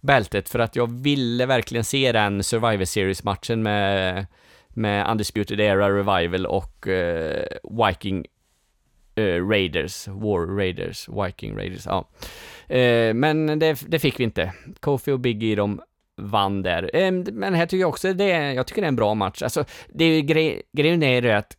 [0.00, 4.26] bältet för att jag ville verkligen se den Survivor Series-matchen med,
[4.68, 7.46] med Undisputed Era Revival och eh,
[7.88, 8.26] Viking
[9.14, 12.08] eh, Raiders, War Raiders, Viking Raiders, ja.
[12.72, 14.52] Eh, men det, det fick vi inte.
[14.80, 15.80] Kofi och Biggie de
[16.16, 16.96] vann där.
[16.96, 19.42] Eh, men här tycker jag också det är, jag tycker det är en bra match.
[19.42, 20.22] Alltså, det är ju
[20.72, 21.56] grejen är det att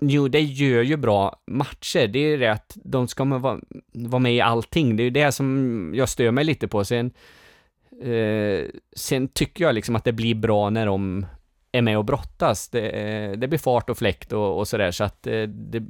[0.00, 2.06] Jo, det gör ju bra matcher.
[2.06, 3.60] Det är ju det att de ska vara,
[3.92, 4.96] va med i allting.
[4.96, 6.84] Det är ju det som jag stör mig lite på.
[6.84, 7.10] Sen,
[8.02, 8.64] eh,
[8.96, 11.26] sen tycker jag liksom att det blir bra när de
[11.74, 12.68] är med och brottas.
[12.68, 15.82] Det, det blir fart och fläkt och, och sådär, så att eh, det,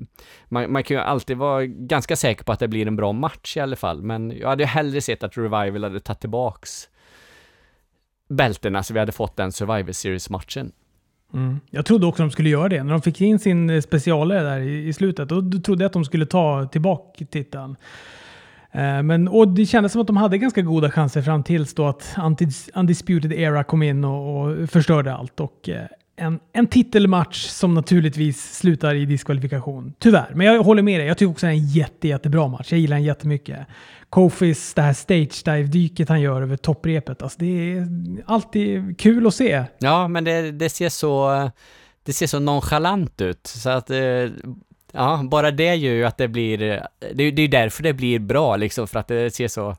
[0.49, 3.57] man, man kan ju alltid vara ganska säker på att det blir en bra match
[3.57, 6.89] i alla fall, men jag hade ju hellre sett att Revival hade tagit tillbaks
[8.29, 10.73] bältena så vi hade fått den Survivor Series-matchen.
[11.35, 11.61] Mm.
[11.71, 12.83] Jag trodde också de skulle göra det.
[12.83, 15.93] När de fick in sin eh, specialare där i, i slutet, då trodde jag att
[15.93, 17.77] de skulle ta tillbaka titeln.
[18.75, 21.87] Eh, men, och det kändes som att de hade ganska goda chanser fram tills då
[21.87, 22.17] att
[22.75, 25.41] Undisputed Era kom in och, och förstörde allt.
[25.41, 29.95] Och, eh, en, en titelmatch som naturligtvis slutar i diskvalifikation.
[29.99, 30.33] Tyvärr.
[30.35, 31.07] Men jag håller med dig.
[31.07, 32.73] Jag tycker också det är en jätte, jättebra match.
[32.73, 33.59] Jag gillar den jättemycket.
[34.11, 37.23] Kofis, det här stage dive-dyket han gör över topprepet.
[37.23, 37.89] Alltså det är
[38.27, 39.65] alltid kul att se.
[39.79, 41.51] Ja, men det, det ser så,
[42.03, 43.97] det ser så nonchalant ut, så att eh,
[44.97, 46.83] Ja, bara det gör ju att det blir, eh,
[47.15, 49.77] det, är- det är därför det blir bra liksom, för att det ser så,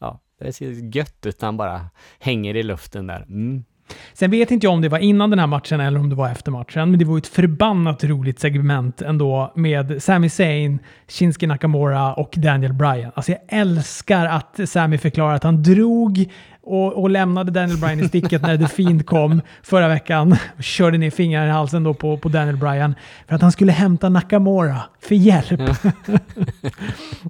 [0.00, 3.22] ja, det ser gött ut när han bara hänger i luften där.
[3.22, 3.64] Mm.
[4.12, 6.28] Sen vet inte jag om det var innan den här matchen eller om det var
[6.28, 10.78] efter matchen, men det var ju ett förbannat roligt segment ändå med Sami Zayn,
[11.08, 13.12] Shinsuke Nakamura och Daniel Bryan.
[13.14, 16.30] Alltså jag älskar att Sami förklarar att han drog
[16.62, 20.98] och, och lämnade Daniel Bryan i sticket när The Fiend kom förra veckan och körde
[20.98, 22.94] ner fingrar i halsen då på, på Daniel Bryan
[23.28, 25.60] för att han skulle hämta Nakamura för hjälp.
[25.60, 25.66] Är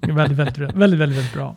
[0.13, 1.57] väldigt, väldigt, väldigt, väldigt, väldigt bra.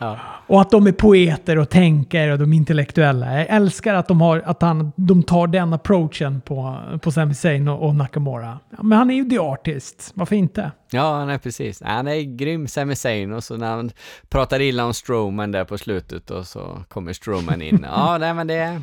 [0.00, 0.18] Ja.
[0.46, 3.38] Och att de är poeter och tänkare och de är intellektuella.
[3.38, 7.68] Jag älskar att de, har, att han, de tar den approachen på, på Sami Zayn
[7.68, 8.58] och, och Nakamura.
[8.70, 10.12] Ja, men han är ju the artist.
[10.14, 10.70] Varför inte?
[10.90, 11.82] Ja, nej precis.
[11.82, 13.90] Han är grym, Sami Zayn, och så när han
[14.28, 17.86] pratar illa om Strowman där på slutet och så kommer Strowman in.
[17.94, 18.82] Ja, nej men det...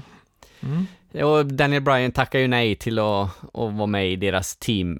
[1.24, 5.00] Och Daniel Bryan tackar ju nej till att, att vara med i deras team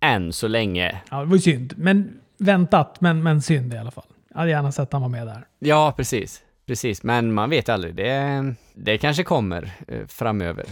[0.00, 1.00] än så länge.
[1.10, 1.74] Ja, det var ju synd.
[1.76, 4.04] Men väntat, men, men synd i alla fall.
[4.38, 5.44] Hade gärna sett han var med där.
[5.58, 6.40] Ja, precis.
[6.66, 7.94] Precis, men man vet aldrig.
[7.94, 10.64] Det, det kanske kommer eh, framöver.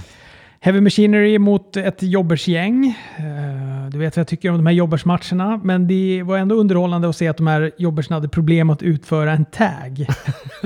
[0.61, 2.99] Heavy Machinery mot ett jobbersgäng.
[3.19, 7.09] Eh, Du vet vad jag tycker om de här jobbersmatcherna, men det var ändå underhållande
[7.09, 10.07] att se att de här jobbersna hade problem att utföra en tag.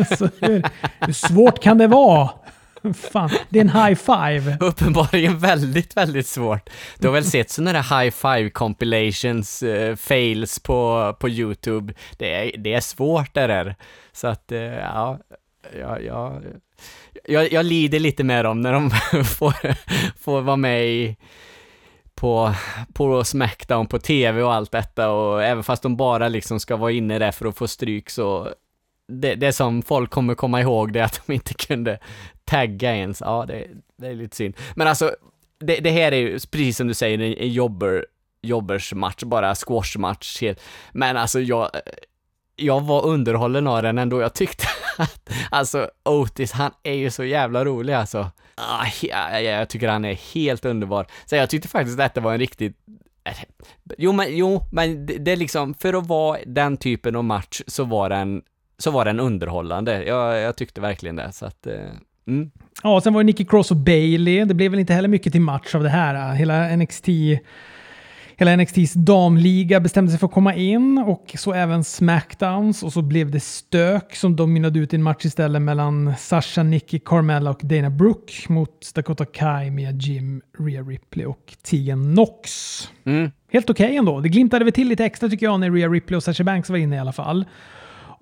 [0.18, 0.62] Så hur,
[1.00, 2.30] hur svårt kan det vara?
[3.12, 4.56] Fan, det är en high five.
[4.60, 6.70] Uppenbarligen väldigt, väldigt svårt.
[6.98, 11.94] Du har väl sett sådana där high five compilations, uh, fails på, på YouTube.
[12.18, 13.76] Det är, det är svårt det där.
[14.12, 15.18] Så att, uh, ja,
[15.80, 16.40] ja, ja,
[17.24, 18.90] jag, jag lider lite med dem när de
[19.24, 19.54] får,
[20.18, 21.16] får vara med i,
[22.14, 22.54] på,
[22.94, 26.92] på Smackdown på tv och allt detta och även fast de bara liksom ska vara
[26.92, 28.48] inne där för att få stryk så
[29.10, 31.98] det, det som folk kommer komma ihåg det är att de inte kunde
[32.50, 33.20] tagga ens.
[33.20, 34.56] Ja, det, det är lite synd.
[34.74, 35.14] Men alltså,
[35.60, 38.06] det, det här är ju precis som du säger en jobber,
[38.42, 40.42] jobbersmatch, bara squashmatch.
[40.92, 41.70] Men alltså jag,
[42.56, 44.20] jag var underhållen av den ändå.
[44.20, 44.66] Jag tyckte
[44.98, 48.30] att, alltså Otis, han är ju så jävla rolig alltså.
[48.54, 51.06] Ah, ja, jag tycker han är helt underbar.
[51.26, 52.76] Så jag tyckte faktiskt att detta var en riktigt
[53.24, 53.34] eh,
[53.98, 57.62] Jo men, jo, men det, det är liksom, för att vara den typen av match
[57.66, 58.42] så var den,
[58.78, 60.04] så var den underhållande.
[60.04, 61.90] Jag, jag tyckte verkligen det, så att, eh,
[62.30, 62.50] mm.
[62.82, 64.44] Ja, sen var det Nicky Cross och Bailey.
[64.44, 66.34] Det blev väl inte heller mycket till match av det här.
[66.34, 67.08] Hela NXT
[68.40, 73.02] Hela NXTs damliga bestämde sig för att komma in och så även Smackdowns och så
[73.02, 77.60] blev det stök som dominerade ut i en match istället mellan Sasha, Nikki, Carmella och
[77.62, 82.50] Dana Brooke mot Dakota Kai, Mia Jim, Rhea Ripley och Tegan Nox.
[83.04, 83.30] Mm.
[83.52, 84.20] Helt okej okay ändå.
[84.20, 86.76] Det glimtade väl till lite extra tycker jag när Rhea Ripley och Sasha Banks var
[86.76, 87.44] inne i alla fall.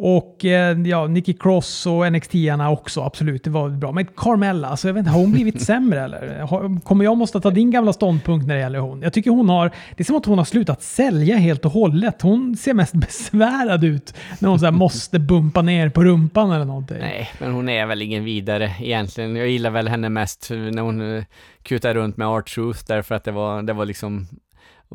[0.00, 3.44] Och eh, ja, Nicky Cross och NXT-arna också, absolut.
[3.44, 3.92] Det var bra.
[3.92, 6.80] Men Carmella, alltså, jag vet inte, har hon blivit sämre eller?
[6.80, 9.02] Kommer jag måste ta din gamla ståndpunkt när det gäller hon?
[9.02, 9.68] Jag tycker hon har...
[9.68, 12.22] Det är som att hon har slutat sälja helt och hållet.
[12.22, 16.98] Hon ser mest besvärad ut när hon så måste bumpa ner på rumpan eller någonting.
[17.00, 19.36] Nej, men hon är väl ingen vidare egentligen.
[19.36, 21.24] Jag gillar väl henne mest när hon eh,
[21.62, 24.26] kutar runt med Art Truth därför att det var, det var liksom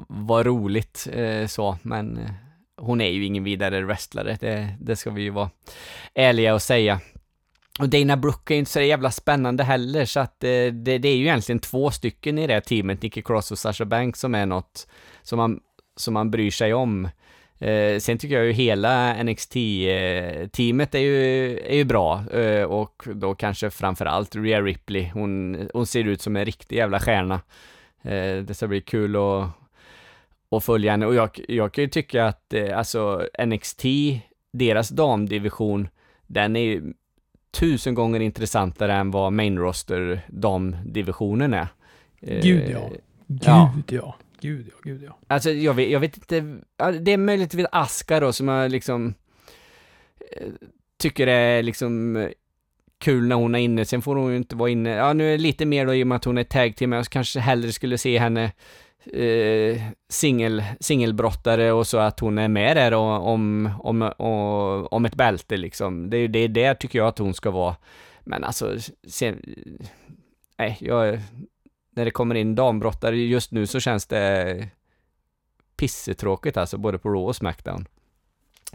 [0.07, 2.29] var roligt eh, så, men eh,
[2.77, 5.49] hon är ju ingen vidare wrestlare, det, det ska vi ju vara
[6.13, 6.99] ärliga och säga.
[7.79, 11.15] Och Dana Brooke är inte så jävla spännande heller, så att eh, det, det, är
[11.15, 14.45] ju egentligen två stycken i det här teamet, Nicky Cross och Sasha Banks, som är
[14.45, 14.87] något
[15.21, 15.59] som man,
[15.95, 17.09] som man bryr sig om.
[17.59, 23.03] Eh, sen tycker jag ju hela NXT-teamet eh, är ju, är ju bra eh, och
[23.13, 27.41] då kanske framförallt Rhea Ripley, hon, hon ser ut som en riktig jävla stjärna.
[28.01, 29.47] Eh, det ska bli kul att
[30.55, 31.05] och följa henne.
[31.05, 33.83] Och jag, jag kan ju tycka att eh, alltså NXT,
[34.53, 35.87] deras damdivision,
[36.27, 36.93] den är ju
[37.51, 41.67] tusen gånger intressantare än vad main roster damdivisionen är.
[42.21, 42.89] Gud ja.
[43.27, 43.73] Gud ja.
[43.87, 44.15] ja.
[44.39, 45.17] Gud ja, gud ja.
[45.27, 46.59] Alltså jag vet, jag vet inte,
[47.01, 49.13] det är möjligtvis Aska då som jag liksom
[50.31, 50.47] eh,
[50.97, 52.27] tycker är liksom
[52.97, 55.31] kul när hon är inne, sen får hon ju inte vara inne, ja nu är
[55.31, 57.71] det lite mer då i och med att hon är tag team, jag kanske hellre
[57.71, 58.51] skulle se henne
[59.05, 65.05] eh, singel, singelbrottare och så att hon är med där och, om, om, och, om
[65.05, 66.09] ett bälte liksom.
[66.09, 67.75] Det är det, det tycker jag att hon ska vara.
[68.23, 69.41] Men alltså, sen,
[70.57, 71.19] nej, jag,
[71.95, 74.67] när det kommer in dambrottare just nu så känns det
[75.77, 77.87] pissetråkigt alltså, både på Raw och Smackdown.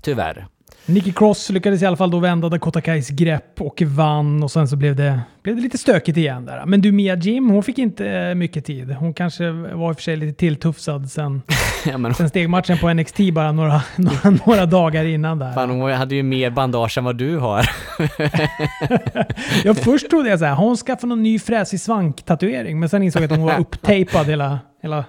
[0.03, 0.47] Tyvärr.
[0.89, 4.69] Nicky Cross lyckades i alla fall då vända Dakota Kais grepp och vann och sen
[4.69, 6.67] så blev det, blev det lite stökigt igen där.
[6.67, 8.91] Men du Mia Jim, hon fick inte eh, mycket tid.
[8.91, 11.43] Hon kanske var i och för sig lite tilltufsad sen,
[11.87, 12.15] ja, men...
[12.15, 15.53] sen stegmatchen på NXT bara några, några, några dagar innan där.
[15.53, 17.71] Fan, hon hade ju mer bandage än vad du har.
[19.65, 23.23] ja, först trodde jag så här, hon skaffade någon ny fräsig svank-tatuering, men sen insåg
[23.23, 25.05] jag att hon var upptejpad hela, hela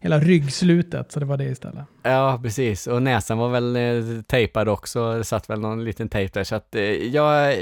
[0.00, 1.84] hela ryggslutet, så det var det istället.
[2.02, 2.86] Ja, precis.
[2.86, 6.54] Och näsan var väl eh, tejpad också, det satt väl någon liten tejp där, så
[6.54, 7.56] att eh, jag,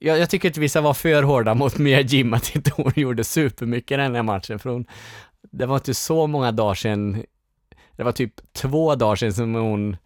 [0.00, 3.24] jag, jag tycker att vissa var för hårda mot Mia Jim, att inte hon gjorde
[3.24, 4.86] supermycket den här matchen, för hon,
[5.50, 7.24] det var inte så många dagar sedan,
[7.96, 9.96] det var typ två dagar sedan som hon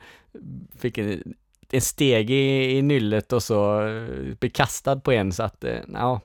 [0.79, 1.35] fick en,
[1.73, 5.79] en steg i, i nyllet och så eh, blev kastad på en, så att, eh,
[5.93, 6.21] ja,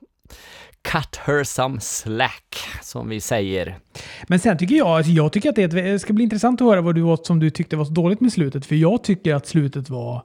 [0.82, 3.78] cut her some slack, som vi säger.
[4.28, 6.94] Men sen tycker jag, alltså, jag tycker att det ska bli intressant att höra vad
[6.94, 8.66] du åt som du tyckte var så dåligt med slutet.
[8.66, 10.22] För jag tycker att slutet var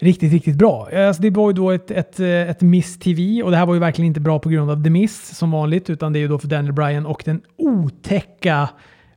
[0.00, 0.88] riktigt, riktigt bra.
[0.92, 3.74] Alltså det var ju då ett, ett, eh, ett Miss TV och det här var
[3.74, 6.28] ju verkligen inte bra på grund av The Miss som vanligt, utan det är ju
[6.28, 8.68] då för Daniel Bryan och den otäcka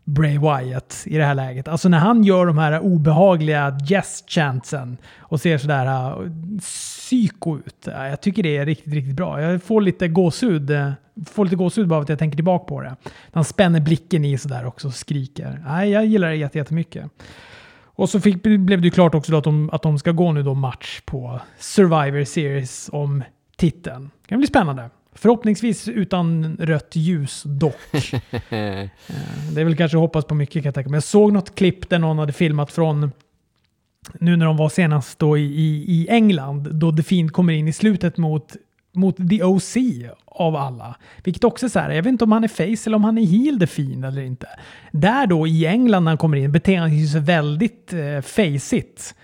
[0.04, 1.68] Bray Wyatt i det här läget.
[1.68, 7.88] Alltså när han gör de här obehagliga yes-chantsen och ser sådär äh, uh, psyko ut.
[7.88, 9.42] Äh, jag tycker det är riktigt, riktigt bra.
[9.42, 10.92] Jag får lite gåshud, uh,
[11.26, 12.96] får lite gåshud bara av att jag tänker tillbaka på det.
[13.32, 15.64] Han spänner blicken i sådär också och skriker.
[15.68, 17.06] Nej, jag gillar det jättemycket.
[17.84, 20.44] Och så fick, blev det ju klart också att de, att de ska gå nu
[20.44, 23.24] då match på Survivor Series om
[23.58, 24.10] titeln.
[24.22, 24.90] Det kan bli spännande.
[25.14, 27.76] Förhoppningsvis utan rött ljus dock.
[28.32, 28.88] Eh,
[29.54, 30.96] det är väl kanske att hoppas på mycket kan jag tänka mig.
[30.96, 33.12] Jag såg något klipp där någon hade filmat från
[34.20, 37.68] nu när de var senast då i, i, i England, då The Fiend kommer in
[37.68, 38.56] i slutet mot,
[38.94, 39.78] mot The OC
[40.26, 40.96] av alla.
[41.24, 43.18] Vilket också är så här, jag vet inte om han är face eller om han
[43.18, 44.48] är heel The Fiend eller inte.
[44.92, 49.16] Där då i England när han kommer in beter han sig väldigt eh, faceigt.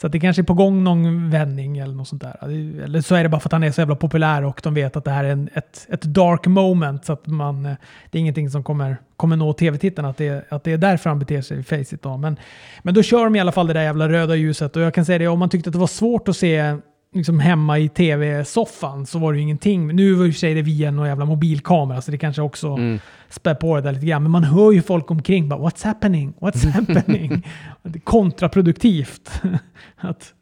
[0.00, 2.36] Så att det kanske är på gång någon vändning eller något sånt där.
[2.84, 4.96] Eller så är det bara för att han är så jävla populär och de vet
[4.96, 7.04] att det här är en, ett, ett dark moment.
[7.04, 7.74] Så att man, eh,
[8.10, 11.18] det är ingenting som kommer, kommer nå tv-tittarna, att det, att det är därför han
[11.18, 12.02] beter sig i Faceit.
[12.02, 12.16] Då.
[12.16, 12.36] Men,
[12.82, 14.76] men då kör de i alla fall det där jävla röda ljuset.
[14.76, 16.76] Och jag kan säga det, om man tyckte att det var svårt att se
[17.14, 19.96] liksom hemma i tv-soffan så var det ju ingenting.
[19.96, 22.98] Nu var det i sig det via någon jävla mobilkamera så det kanske också mm.
[23.28, 24.22] spär på det där lite grann.
[24.22, 26.34] Men man hör ju folk omkring bara “What's happening?
[26.40, 27.46] What's happening?”
[27.82, 29.42] Det är kontraproduktivt
[29.96, 30.34] att,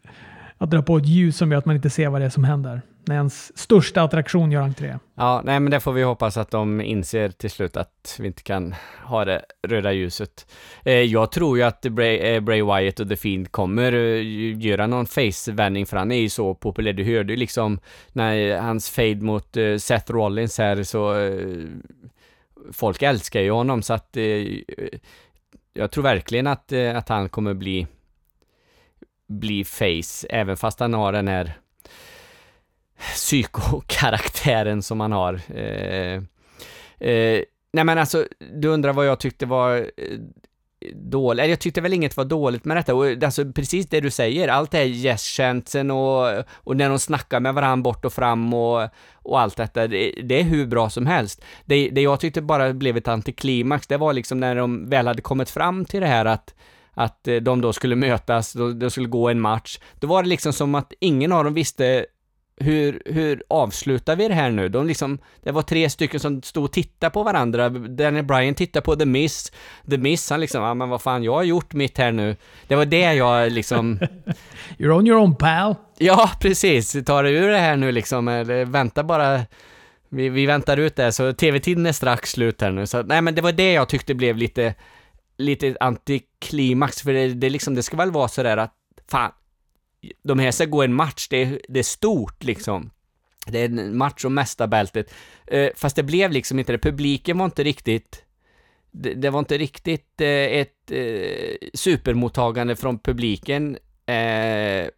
[0.59, 2.45] att dra på ett ljus som gör att man inte ser vad det är som
[2.45, 4.99] händer när ens största attraktion gör entré.
[5.15, 8.43] Ja, nej men det får vi hoppas att de inser till slut att vi inte
[8.43, 10.53] kan ha det röda ljuset.
[10.85, 14.87] Eh, jag tror ju att Bray, eh, Bray Wyatt och The Fiend kommer eh, göra
[14.87, 16.93] någon face-vändning för han är ju så populär.
[16.93, 17.81] Du hörde ju liksom
[18.13, 21.67] när hans fade mot eh, Seth Rollins här så eh,
[22.73, 24.47] folk älskar ju honom så att eh,
[25.75, 27.87] jag tror verkligen att, att han kommer bli
[29.29, 31.53] bli face, även fast han har den här
[33.15, 35.41] psykokaraktären som han har.
[35.55, 36.23] Eh,
[37.11, 40.19] eh, nej men alltså, du undrar vad jag tyckte var eh,
[40.95, 44.11] dåligt, jag tyckte väl inget var dåligt med detta, och eh, alltså precis det du
[44.11, 45.39] säger, allt det här yes
[45.91, 50.13] och, och när de snackar med varandra bort och fram och, och allt detta, det,
[50.23, 51.45] det, är hur bra som helst.
[51.65, 55.23] Det, det jag tyckte bara blev ett antiklimax, det var liksom när de väl hade
[55.23, 56.55] kommit fram till det här att
[56.95, 59.79] att eh, de då skulle mötas, de skulle gå en match.
[60.01, 62.07] Då var det liksom som att ingen av dem visste
[62.57, 64.69] hur, hur avslutar vi det här nu?
[64.69, 67.69] De liksom, det var tre stycken som stod och tittade på varandra.
[67.69, 69.53] Daniel Bryan tittade på The Miss.
[69.91, 72.37] The Miss, han liksom, ja men vad fan, jag har gjort mitt här nu.
[72.67, 73.99] Det var det jag liksom...
[74.79, 75.75] You're on your own pal.
[75.99, 76.97] Ja, precis.
[77.07, 78.29] Ta dig ur det här nu liksom.
[78.29, 79.41] Eller vänta bara.
[80.09, 82.87] Vi, vi väntar ut det, så tv-tiden är strax slut här nu.
[82.87, 84.75] Så nej, men det var det jag tyckte blev lite,
[85.39, 87.03] lite antiklimax.
[87.03, 88.73] För det, det liksom, det ska väl vara sådär att,
[89.11, 89.33] fan,
[90.23, 92.91] de här ska gå en match, det är, det är stort liksom.
[93.47, 95.15] Det är en match om mästarbältet.
[95.47, 96.79] Eh, fast det blev liksom inte det.
[96.79, 98.25] Publiken var inte riktigt...
[98.91, 103.79] Det, det var inte riktigt eh, ett eh, supermottagande från publiken.
[104.07, 104.89] Eh,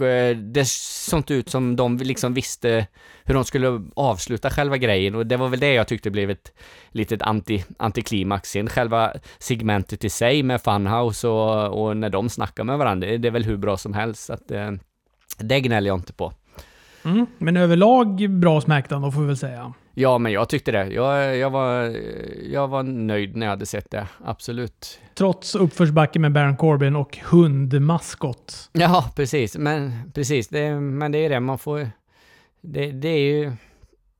[0.00, 2.86] och Eh, det såg ut som de liksom visste
[3.24, 6.52] hur de skulle avsluta själva grejen och det var väl det jag tyckte blev ett
[6.90, 8.50] litet anti, antiklimax.
[8.50, 13.28] Sen själva segmentet i sig med Funhouse och, och när de snackar med varandra, det
[13.28, 14.24] är väl hur bra som helst.
[14.24, 14.70] Så att, eh,
[15.38, 16.32] det gnäller jag inte på.
[17.04, 19.72] Mm, men överlag bra Smackdown då får vi väl säga.
[19.94, 20.86] Ja, men jag tyckte det.
[20.86, 21.96] Jag, jag, var,
[22.52, 25.00] jag var nöjd när jag hade sett det, absolut.
[25.14, 28.70] Trots uppförsbacke med Baron Corbin och hundmaskot.
[28.72, 29.56] Ja, precis.
[29.56, 30.48] Men, precis.
[30.48, 31.90] Det, men det är det man får...
[32.60, 33.52] Det, det är ju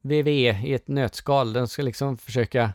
[0.02, 1.52] WWE i ett nötskal.
[1.52, 2.72] Den ska liksom försöka...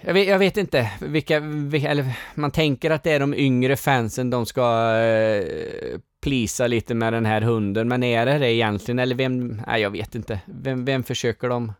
[0.00, 3.76] Jag vet, jag vet inte vilka, vilka, eller man tänker att det är de yngre
[3.76, 8.98] fansen de ska eh, plisa lite med den här hunden, men är det det egentligen?
[8.98, 9.62] Eller vem?
[9.66, 10.40] Nej, jag vet inte.
[10.46, 11.72] Vem, vem försöker de?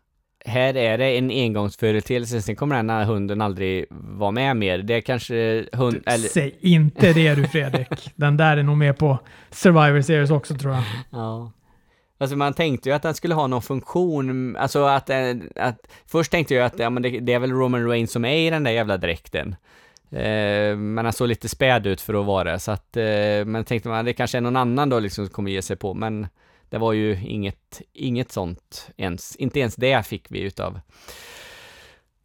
[0.45, 4.77] Här är det en engångsföreteelse, sen kommer den här hunden aldrig vara med mer.
[4.77, 5.93] Det är kanske hund...
[6.05, 6.27] Du, eller...
[6.27, 8.11] Säg inte det du Fredrik.
[8.15, 9.19] den där är nog med på
[9.51, 10.83] Survivor Series också tror jag.
[11.11, 11.51] Ja.
[12.17, 15.17] Alltså man tänkte ju att den skulle ha någon funktion, alltså att, eh,
[15.55, 18.47] att först tänkte jag att ja, men det, det är väl Roman Reigns som är
[18.47, 19.55] i den där jävla dräkten.
[20.13, 23.65] Eh, men han såg lite späd ut för att vara det, så att, eh, men
[23.65, 26.27] tänkte man det kanske är någon annan då liksom som kommer ge sig på, men
[26.69, 30.79] det var ju inget, inget sånt ens, inte ens det fick vi utav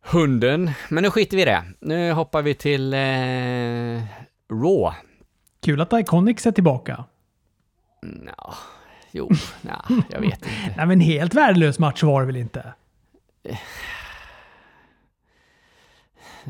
[0.00, 0.70] hunden.
[0.88, 1.62] Men nu skiter vi i det.
[1.80, 4.02] Nu hoppar vi till eh,
[4.62, 4.96] Raw.
[5.64, 7.04] Kul att Iconics är tillbaka.
[8.02, 8.54] Nja,
[9.10, 9.30] jo,
[9.62, 10.48] nja, jag vet inte.
[10.76, 12.72] Nej men helt värdelös match var det väl inte?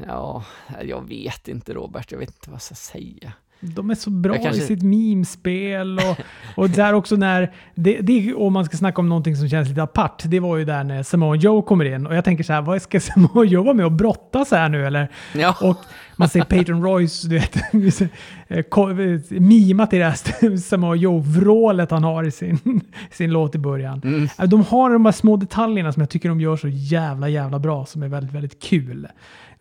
[0.06, 0.44] Ja,
[0.82, 3.32] jag vet inte Robert, jag vet inte vad jag ska säga.
[3.60, 4.62] De är så bra kanske...
[4.62, 6.18] i sitt memespel och,
[6.56, 9.82] och där också när, det, det, om man ska snacka om någonting som känns lite
[9.82, 12.62] apart, det var ju där när Samoa Joe kommer in och jag tänker så här,
[12.62, 15.08] vad ska Samoa Joe vara med och brottas här nu eller?
[15.34, 15.56] Ja.
[15.62, 15.76] Och
[16.16, 17.56] man ser Peyton Royce, du vet,
[18.48, 22.80] eh, mima till det här Samoa Joe-vrålet han har i sin,
[23.10, 24.00] sin låt i början.
[24.04, 24.28] Mm.
[24.50, 27.86] De har de här små detaljerna som jag tycker de gör så jävla, jävla bra,
[27.86, 29.08] som är väldigt, väldigt kul.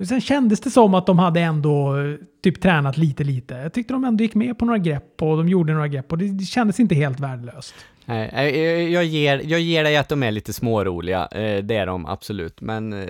[0.06, 3.54] Sen kändes det som att de hade ändå eh, typ tränat lite, lite.
[3.54, 6.18] Jag tyckte de ändå gick med på några grepp och de gjorde några grepp och
[6.18, 7.76] det, det kändes inte helt värdelöst.
[8.06, 11.28] Nej, jag ger, jag ger dig att de är lite småroliga.
[11.28, 13.10] Eh, det är de absolut, men eh,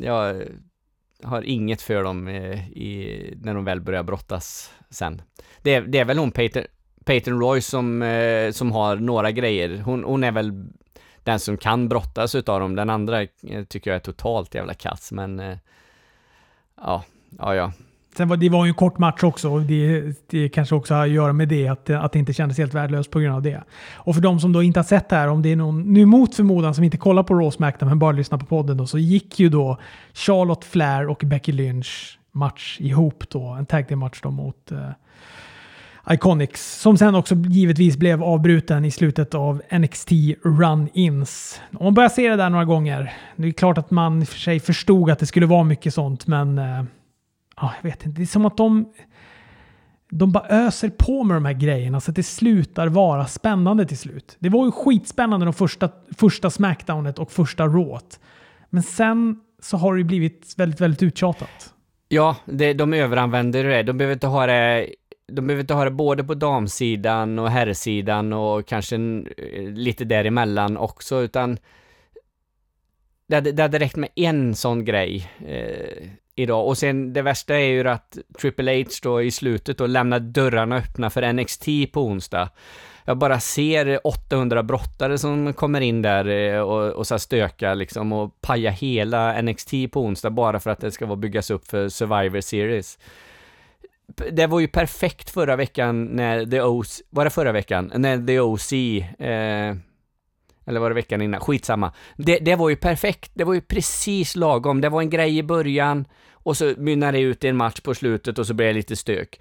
[0.00, 0.42] jag
[1.22, 5.22] har inget för dem i, när de väl börjar brottas sen.
[5.62, 6.62] Det är, det är väl hon Peyton,
[7.04, 8.04] Peyton Roy som,
[8.52, 9.78] som har några grejer.
[9.78, 10.64] Hon, hon är väl
[11.24, 12.74] den som kan brottas utav dem.
[12.74, 13.26] Den andra
[13.68, 15.42] tycker jag är totalt jävla kass, men
[16.76, 17.04] ja,
[17.38, 17.72] ja, ja.
[18.16, 21.02] Sen var det var ju en kort match också och det, det kanske också har
[21.02, 23.62] att göra med det, att, att det inte kändes helt värdelöst på grund av det.
[23.94, 26.06] Och för de som då inte har sett det här, om det är någon nu
[26.06, 28.98] mot förmodan som inte kollar på Raw Smackdown men bara lyssnar på podden då, så
[28.98, 29.78] gick ju då
[30.12, 34.88] Charlotte Flair och Becky Lynch match ihop då, en tag team match då mot eh,
[36.10, 40.10] Iconics, som sen också givetvis blev avbruten i slutet av NXT
[40.42, 41.60] Run-Ins.
[41.72, 44.60] Om man börjar se det där några gånger, det är klart att man för sig
[44.60, 46.84] förstod att det skulle vara mycket sånt, men eh,
[47.56, 48.86] ja, jag vet inte, det är som att de
[50.14, 53.98] de bara öser på med de här grejerna så att det slutar vara spännande till
[53.98, 54.36] slut.
[54.38, 55.88] Det var ju skitspännande de första,
[56.18, 58.20] första Smackdownet och första Rawt.
[58.70, 61.74] Men sen så har det blivit väldigt, väldigt uttjatat.
[62.08, 63.82] Ja, det, de överanvänder det.
[63.82, 64.88] De behöver inte ha det
[65.34, 70.76] de behöver inte ha det både på damsidan och herrsidan och kanske eh, lite däremellan
[70.76, 71.58] också, utan
[73.26, 76.66] det hade, det hade räckt med en sån grej eh, idag.
[76.66, 80.76] Och sen det värsta är ju att Triple H då i slutet då lämnar dörrarna
[80.76, 82.48] öppna för NXT på onsdag.
[83.04, 88.12] Jag bara ser 800 brottare som kommer in där eh, och, och så stöka liksom
[88.12, 91.88] och paja hela NXT på onsdag bara för att det ska vara byggas upp för
[91.88, 92.98] Survivor Series.
[94.32, 97.92] Det var ju perfekt förra veckan när The OC, var det förra veckan?
[97.94, 98.72] När The OC,
[99.18, 99.76] eh,
[100.66, 101.40] eller var det veckan innan?
[101.40, 101.92] Skitsamma.
[102.16, 104.80] Det, det var ju perfekt, det var ju precis lagom.
[104.80, 107.94] Det var en grej i början och så mynnar det ut i en match på
[107.94, 109.40] slutet och så blir det lite stök.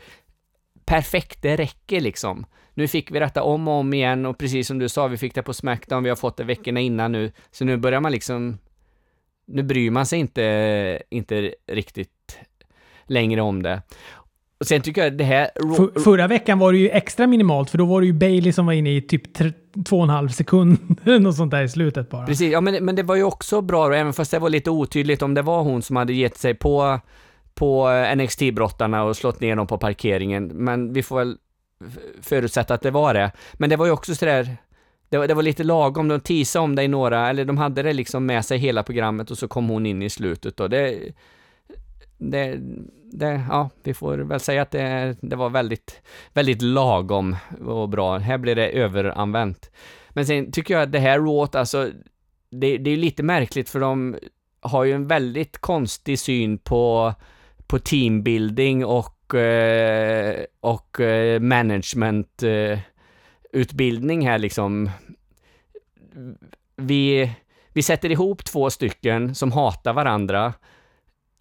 [0.85, 2.45] Perfekt, det räcker liksom.
[2.73, 5.35] Nu fick vi detta om och om igen och precis som du sa, vi fick
[5.35, 8.57] det på Smackdown, vi har fått det veckorna innan nu, så nu börjar man liksom,
[9.47, 12.39] nu bryr man sig inte, inte riktigt
[13.05, 13.81] längre om det.
[14.61, 15.49] Och sen tycker jag det här...
[15.75, 18.65] För, förra veckan var det ju extra minimalt, för då var det ju Bailey som
[18.65, 19.23] var inne i typ
[19.85, 22.25] två och en halv sekund, något sånt där i slutet bara.
[22.25, 24.69] Precis, ja men, men det var ju också bra då, även fast det var lite
[24.69, 26.99] otydligt om det var hon som hade gett sig på,
[27.53, 30.47] på NXT-brottarna och slått ner dem på parkeringen.
[30.47, 31.37] Men vi får väl
[32.21, 33.31] förutsätta att det var det.
[33.53, 34.57] Men det var ju också sådär,
[35.09, 37.83] det var, det var lite lagom, de teasade om det i några, eller de hade
[37.83, 40.99] det liksom med sig hela programmet och så kom hon in i slutet och det...
[42.21, 42.59] Det,
[43.11, 46.01] det, ja, vi får väl säga att det, det var väldigt,
[46.33, 48.17] väldigt lagom och bra.
[48.17, 49.71] Här blir det överanvänt.
[50.09, 51.89] Men sen tycker jag att det här Rawt, alltså,
[52.49, 54.15] det, det är lite märkligt för de
[54.61, 57.13] har ju en väldigt konstig syn på,
[57.67, 64.89] på teambuilding och, eh, och eh, managementutbildning här liksom.
[66.75, 67.31] Vi,
[67.73, 70.53] vi sätter ihop två stycken som hatar varandra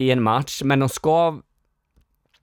[0.01, 1.41] i en match, men de ska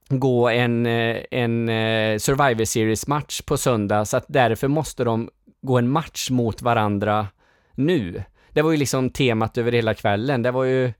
[0.09, 5.31] gå en, eh, en eh, Survivor Series-match på söndag, så att därför måste de
[5.61, 7.27] gå en match mot varandra
[7.75, 8.23] nu.
[8.53, 10.43] Det var ju liksom temat över hela kvällen.
[10.43, 10.93] Det var ju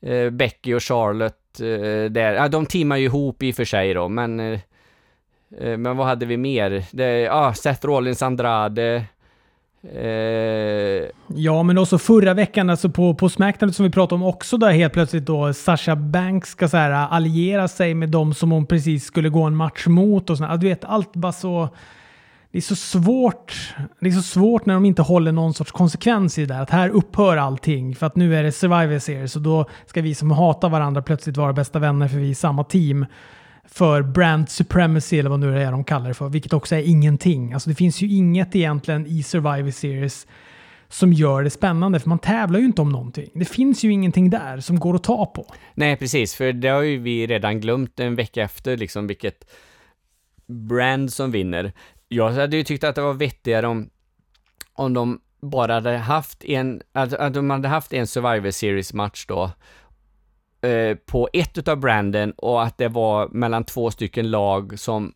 [0.00, 2.32] eh, Becky och Charlotte eh, där.
[2.32, 4.60] Ja, de teamar ju ihop i och för sig då, men eh,
[5.58, 6.84] eh men vad hade vi mer?
[6.90, 9.04] Det, ja, Seth Rollins Andrade,
[9.82, 11.08] Eh...
[11.34, 14.70] Ja, men också förra veckan alltså på, på Smackdown som vi pratade om också där
[14.70, 18.66] helt plötsligt då Sasha Banks ska så här eh, alliera sig med dem som hon
[18.66, 20.56] precis skulle gå en match mot och sådär.
[20.56, 21.68] Du vet, allt bara så...
[22.50, 23.74] Det är så svårt.
[24.00, 26.62] Det är så svårt när de inte håller någon sorts konsekvens i det där.
[26.62, 30.14] Att här upphör allting för att nu är det Survivor Series och då ska vi
[30.14, 33.06] som hatar varandra plötsligt vara bästa vänner för vi är samma team
[33.70, 36.82] för brand supremacy eller vad nu det är de kallar det för, vilket också är
[36.82, 37.52] ingenting.
[37.52, 40.26] Alltså det finns ju inget egentligen i Survivor Series
[40.88, 43.30] som gör det spännande, för man tävlar ju inte om någonting.
[43.34, 45.54] Det finns ju ingenting där som går att ta på.
[45.74, 49.50] Nej, precis, för det har ju vi redan glömt en vecka efter, liksom vilket
[50.46, 51.72] brand som vinner.
[52.08, 53.90] Jag hade ju tyckt att det var vettigare om,
[54.72, 59.50] om de bara hade haft en, att, att de hade haft en Survivor Series-match då,
[60.60, 65.12] Eh, på ett utav branden och att det var mellan två stycken lag som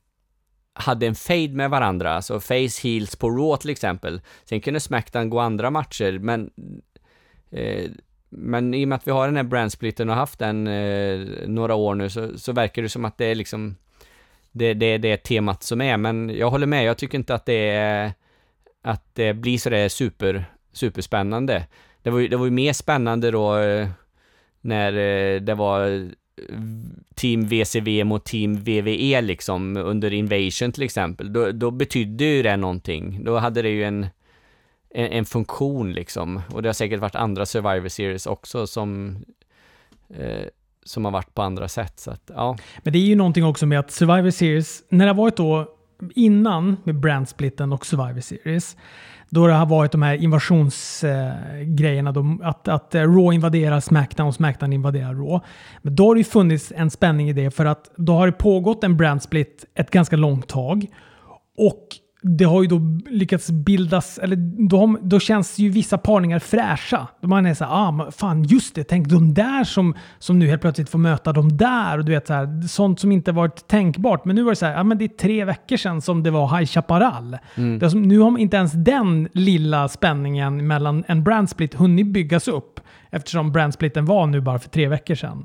[0.74, 4.20] hade en fade med varandra, alltså face heels på Raw till exempel.
[4.44, 6.50] Sen kunde Smackdown gå andra matcher, men
[7.50, 7.90] eh,
[8.28, 11.74] men i och med att vi har den här brandsplitten och haft den eh, några
[11.74, 13.76] år nu så, så verkar det som att det är liksom
[14.52, 17.46] det, det är det temat som är, men jag håller med, jag tycker inte att
[17.46, 18.12] det är
[18.82, 21.66] att det blir sådär super, superspännande.
[22.02, 23.88] Det var ju, det var ju mer spännande då eh,
[24.62, 26.02] när eh, det var eh,
[27.14, 32.56] Team VCV mot Team VVE liksom under Invasion till exempel, då, då betydde ju det
[32.56, 33.24] någonting.
[33.24, 34.06] Då hade det ju en,
[34.90, 36.40] en, en, funktion liksom.
[36.52, 39.16] Och det har säkert varit andra Survivor Series också som,
[40.16, 40.46] eh,
[40.84, 42.00] som har varit på andra sätt.
[42.00, 42.56] Så att, ja.
[42.82, 45.76] Men det är ju någonting också med att Survivor Series, när det har varit då
[46.14, 48.76] innan med brandsplitten och Survivor Series,
[49.28, 54.34] då det har varit de här invasionsgrejerna, eh, att, att eh, Raw invaderar Smackdown och
[54.34, 55.40] Smackdown invaderar Raw.
[55.82, 58.32] Men då har det ju funnits en spänning i det för att då har det
[58.32, 60.86] pågått en brandsplit ett ganska långt tag.
[61.58, 61.86] Och
[62.22, 64.36] det har ju då lyckats bildas, eller
[64.68, 67.08] då, då känns ju vissa parningar fräscha.
[67.20, 70.60] Då man är såhär, ah, fan just det, tänk de där som, som nu helt
[70.60, 71.98] plötsligt får möta de där.
[71.98, 74.24] Och du vet så här, sånt som inte varit tänkbart.
[74.24, 76.30] Men nu var det så här, ah, men det är tre veckor sedan som det
[76.30, 77.36] var High Chaparral.
[77.54, 77.78] Mm.
[77.78, 82.80] Det som, nu har inte ens den lilla spänningen mellan en brandsplit hunnit byggas upp.
[83.10, 85.44] Eftersom brandsplitten var nu bara för tre veckor sedan.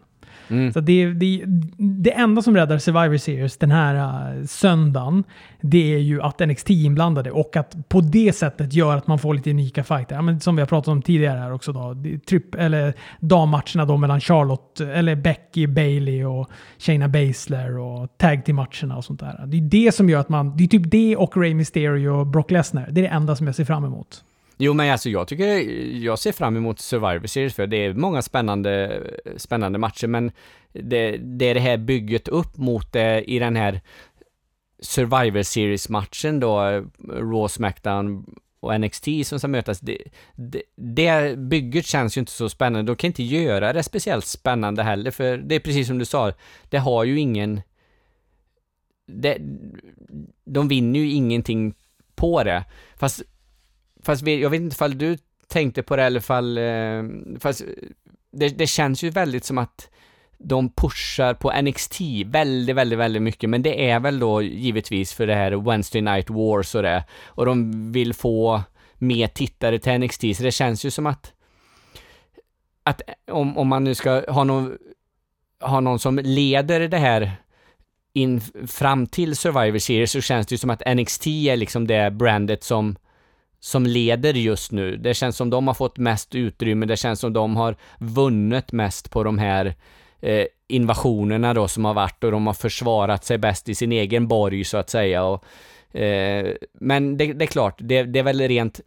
[0.50, 0.74] Mm.
[0.74, 1.44] Så det, det,
[1.78, 3.96] det enda som räddar Survivor Series den här
[4.36, 5.24] uh, söndagen,
[5.62, 9.20] det är ju att NXT är inblandade och att på det sättet gör att man
[9.20, 10.16] får lite unika fighter.
[10.16, 11.96] Ja, men som vi har pratat om tidigare här också då.
[12.30, 18.56] Tripp, eller dammatcherna då mellan Charlotte, eller Becky, Bailey och Shayna Baszler och tag till
[18.56, 19.44] matcherna och sånt där.
[19.46, 22.28] Det är det som gör att man, det är typ det och Rey Mysterio och
[22.28, 22.88] Brock Lesnar.
[22.92, 24.24] Det är det enda som jag ser fram emot.
[24.58, 25.46] Jo, men alltså jag tycker,
[26.04, 29.04] jag ser fram emot Survivor Series för det är många spännande,
[29.38, 30.32] spännande matcher, men
[30.74, 33.82] det, det är det här bygget upp mot det i den här
[34.80, 36.60] Survivor Series-matchen då,
[37.10, 38.26] Raw, Smackdown
[38.60, 39.98] och NXT som ska mötas, det,
[40.36, 42.92] det, det, bygget känns ju inte så spännande.
[42.92, 46.34] De kan inte göra det speciellt spännande heller, för det är precis som du sa,
[46.70, 47.62] det har ju ingen...
[49.08, 49.38] Det,
[50.46, 51.74] de vinner ju ingenting
[52.16, 52.64] på det.
[52.96, 53.24] Fast
[54.08, 57.04] Fast jag vet inte ifall du tänkte på det eller ifall, eh,
[57.40, 57.62] fast
[58.32, 59.90] det, det känns ju väldigt som att
[60.38, 65.28] de pushar på NXT väldigt, väldigt, väldigt mycket, men det är väl då givetvis för
[65.28, 68.62] det här Wednesday Night Wars och det, och de vill få
[68.96, 71.34] mer tittare till NXT, så det känns ju som att
[72.84, 73.02] att
[73.32, 74.78] om, om man nu ska ha någon,
[75.62, 77.32] ha någon som leder det här
[78.14, 82.12] in fram till Survivor Series så känns det ju som att NXT är liksom det
[82.12, 82.96] brandet som
[83.60, 84.98] som leder just nu.
[84.98, 89.12] Det känns som de har fått mest utrymme, det känns som de har vunnit mest
[89.12, 89.76] på de här
[90.22, 94.28] eh, invasionerna då som har varit och de har försvarat sig bäst i sin egen
[94.28, 95.24] borg så att säga.
[95.24, 95.46] Och,
[96.00, 98.80] eh, men det, det, är klart, det, det är väl rent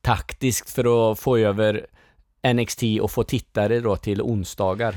[0.00, 1.86] taktiskt för att få över
[2.54, 4.96] NXT och få tittare då till onsdagar.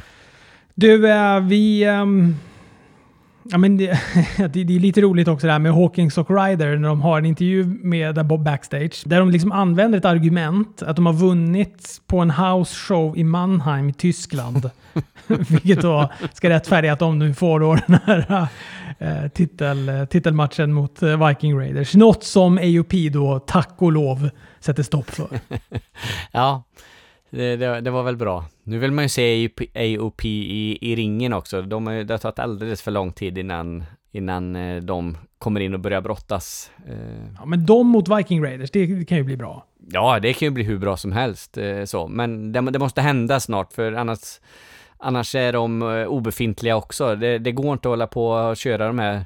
[0.73, 1.83] Du, eh, vi...
[1.83, 2.35] Ehm,
[3.43, 3.99] Ja, men det,
[4.37, 7.25] det, är lite roligt också det här med Hawkins och Ryder när de har en
[7.25, 9.01] intervju med Bob backstage.
[9.05, 13.23] Där de liksom använder ett argument att de har vunnit på en house show i
[13.23, 14.69] Mannheim i Tyskland.
[15.27, 18.47] Vilket då ska rättfärdiga att de nu får då den här
[18.97, 21.95] äh, titel, eh, titelmatchen mot äh, Viking Raiders.
[21.95, 24.29] Något som AOP då tack och lov
[24.59, 25.39] sätter stopp för.
[26.31, 26.63] ja,
[27.37, 28.45] det, det, det, var väl bra.
[28.63, 31.61] Nu vill man ju se AOP i, i ringen också.
[31.61, 35.79] De, det har tagit alldeles för lång tid innan, innan eh, de kommer in och
[35.79, 36.71] börjar brottas.
[36.87, 36.95] Eh.
[37.39, 39.65] Ja, men de mot Viking Raiders, det kan ju bli bra.
[39.91, 41.57] Ja, det kan ju bli hur bra som helst.
[41.57, 42.07] Eh, så.
[42.07, 44.39] Men det, det måste hända snart, för annars,
[44.97, 47.15] annars är de obefintliga också.
[47.15, 49.25] Det, det går inte att hålla på och köra de här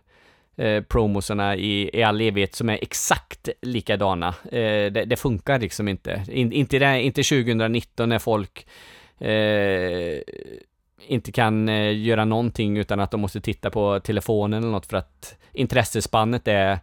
[0.58, 4.28] eh, promosarna i, i all evighet som är exakt likadana.
[4.28, 6.24] Eh, det, det, funkar liksom inte.
[6.28, 8.68] In, inte, det, inte 2019 när folk
[9.20, 10.22] eh,
[11.08, 14.98] inte kan eh, göra någonting utan att de måste titta på telefonen eller något för
[14.98, 16.80] att intressespannet är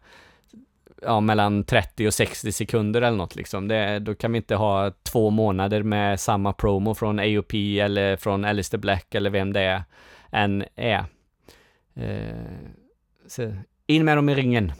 [1.02, 3.68] ja, mellan 30 och 60 sekunder eller något liksom.
[3.68, 8.44] Det, då kan vi inte ha två månader med samma promo från AOP eller från
[8.44, 9.82] Alistair Black eller vem det är
[10.30, 11.04] än är.
[11.94, 12.83] Eh,
[13.26, 13.54] så
[13.86, 14.72] in med dem i ringen.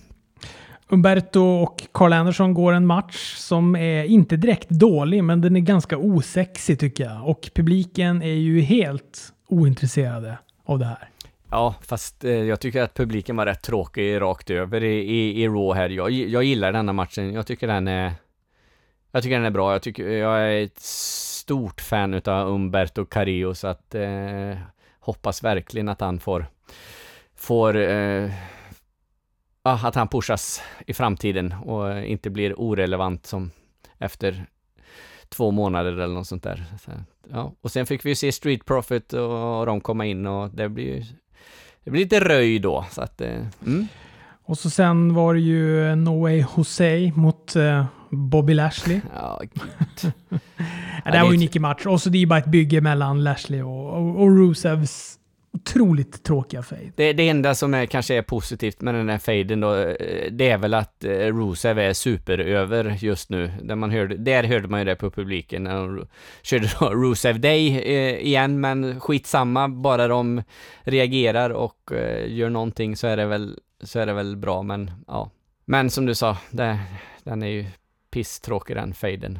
[0.88, 5.60] Umberto och Carl Anderson går en match som är inte direkt dålig, men den är
[5.60, 7.28] ganska osexig tycker jag.
[7.28, 11.08] Och publiken är ju helt ointresserade av det här.
[11.50, 15.48] Ja, fast eh, jag tycker att publiken var rätt tråkig rakt över i, i, i
[15.48, 15.88] Raw här.
[15.88, 17.32] Jag, jag gillar denna matchen.
[17.32, 18.12] Jag tycker den är...
[19.12, 19.72] Jag tycker den är bra.
[19.72, 23.94] Jag, tycker, jag är ett stort fan utav Umberto Carrillo, så att...
[23.94, 24.54] Eh,
[25.00, 26.46] hoppas verkligen att han får...
[27.44, 27.76] Får...
[27.76, 28.30] Eh,
[29.62, 33.50] att han pushas i framtiden och inte blir orelevant som
[33.98, 34.46] efter
[35.28, 36.64] två månader eller något sånt där.
[36.84, 36.90] Så,
[37.30, 37.52] ja.
[37.60, 41.06] Och sen fick vi se Street Profit och de komma in och det blir
[41.84, 42.86] det blir lite röj då.
[42.90, 43.86] Så att, eh, mm.
[44.44, 49.00] Och så sen var det ju No Way Jose mot uh, Bobby Lashley.
[49.14, 50.12] Ja, gud.
[51.04, 51.86] ja, det här var ju en icke match.
[51.86, 55.18] Och så det är bara ett bygge mellan Lashley och, och, och Rusevs
[55.54, 56.92] otroligt tråkiga fade.
[56.96, 60.50] Det, det enda som är, kanske är positivt med den här faden då, eh, det
[60.50, 63.52] är väl att eh, Rusev är superöver just nu.
[63.62, 66.06] Där, man hörde, där hörde man ju det på publiken när de
[66.42, 70.42] körde då Rusev Day eh, igen, men skitsamma, bara de
[70.82, 71.90] reagerar och
[72.26, 75.30] gör någonting så är det väl, så är det väl bra, men ja.
[75.64, 76.78] Men som du sa, det,
[77.22, 77.66] den är ju
[78.10, 79.38] pisstråkig den faden.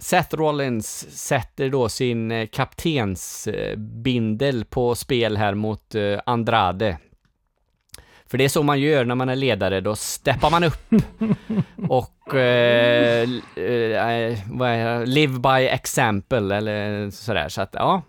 [0.00, 6.98] Seth Rollins sätter då sin eh, kaptensbindel på spel här mot eh, Andrade.
[8.30, 10.94] För det är så man gör när man är ledare, då steppar man upp
[11.88, 13.22] och eh,
[13.56, 17.48] eh, vad är, live by example eller sådär.
[17.48, 18.02] Så att ja,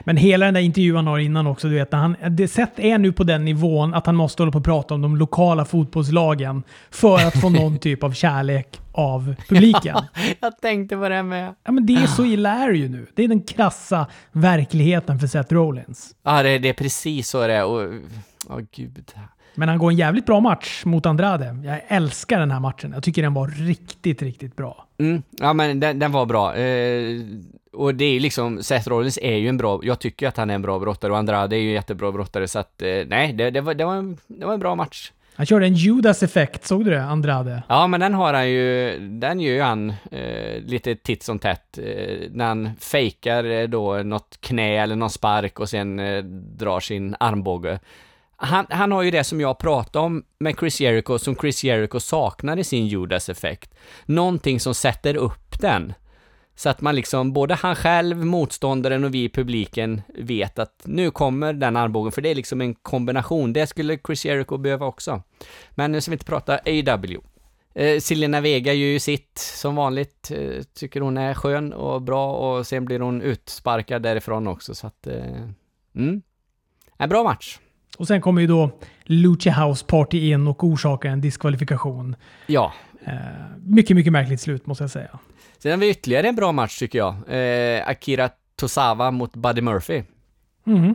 [0.00, 2.98] Men hela den där intervjun han har innan också, du vet, han, det sätt är
[2.98, 6.62] nu på den nivån att han måste hålla på och prata om de lokala fotbollslagen
[6.90, 9.96] för att få någon typ av kärlek av publiken.
[10.40, 11.54] jag tänkte på det med.
[11.64, 13.06] Ja, men det är så illa är det ju nu.
[13.14, 16.14] Det är den krassa verkligheten för Seth Rollins.
[16.22, 17.92] Ja, det, det är precis så det är och,
[18.48, 19.12] åh gud.
[19.54, 21.56] Men han går en jävligt bra match mot Andrade.
[21.64, 22.92] Jag älskar den här matchen.
[22.92, 24.86] Jag tycker den var riktigt, riktigt bra.
[24.98, 26.56] Mm, ja men den, den var bra.
[26.56, 27.20] Eh,
[27.72, 30.50] och det är ju liksom, Seth Rollins är ju en bra, jag tycker att han
[30.50, 33.32] är en bra brottare och Andrade är ju en jättebra brottare så att, eh, nej,
[33.32, 35.12] det, det, var, det, var en, det var en bra match.
[35.34, 37.02] Han körde en Judas-effekt, såg du det?
[37.02, 37.62] Andrade.
[37.68, 41.78] Ja, men den har han ju, den gör ju han eh, lite titt som tätt.
[41.78, 46.24] Eh, när han fejkar eh, då något knä eller någon spark och sen eh,
[46.58, 47.78] drar sin armbåge.
[48.40, 52.00] Han, han har ju det som jag pratade om med Chris Jericho, som Chris Jericho
[52.00, 53.74] saknar i sin Judas-effekt.
[54.06, 55.92] Någonting som sätter upp den.
[56.54, 61.10] Så att man liksom, både han själv, motståndaren och vi i publiken vet att nu
[61.10, 63.52] kommer den armbågen, för det är liksom en kombination.
[63.52, 65.22] Det skulle Chris Jericho behöva också.
[65.70, 67.18] Men nu ska vi inte prata AW.
[67.74, 72.32] Eh, Selena Vega gör ju sitt som vanligt, eh, tycker hon är skön och bra
[72.32, 75.42] och sen blir hon utsparkad därifrån också så att, eh,
[75.94, 76.22] mm.
[76.96, 77.58] En bra match.
[77.98, 78.70] Och sen kommer ju då
[79.04, 82.16] Lucha House Party in och orsakar en diskvalifikation.
[82.46, 82.72] Ja.
[83.04, 83.12] Eh,
[83.64, 85.18] mycket, mycket märkligt slut måste jag säga.
[85.58, 87.14] Sen har vi ytterligare en bra match tycker jag.
[87.28, 90.02] Eh, Akira Tosawa mot Buddy Murphy.
[90.64, 90.94] Mhm.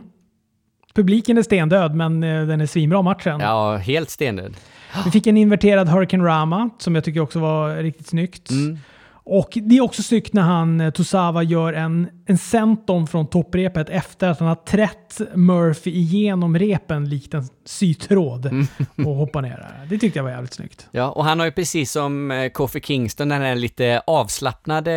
[0.94, 3.40] Publiken är stendöd, men eh, den är svinbra matchen.
[3.40, 4.56] Ja, helt stendöd.
[5.04, 8.50] Vi fick en inverterad Hurricane Rama, som jag tycker också var riktigt snyggt.
[8.50, 8.78] Mm.
[9.26, 13.90] Och det är också snyggt när han, eh, Tosawa, gör en, en senton från topprepet
[13.90, 18.66] efter att han har trätt Murphy igenom repen likt en sytråd Mm.
[19.08, 19.86] och hoppar ner där.
[19.88, 20.88] Det tyckte jag var jävligt snyggt.
[20.90, 24.92] Ja, och han har ju precis som eh, Kofi Kingston den här lite avslappnade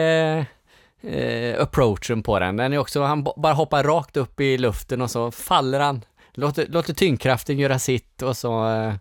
[1.01, 2.57] eh, approachen på den.
[2.57, 6.01] Den är också, han bara hoppar rakt upp i luften och så faller han.
[6.33, 8.69] Låter, låter tyngdkraften göra sitt och så...
[8.69, 8.93] Eh,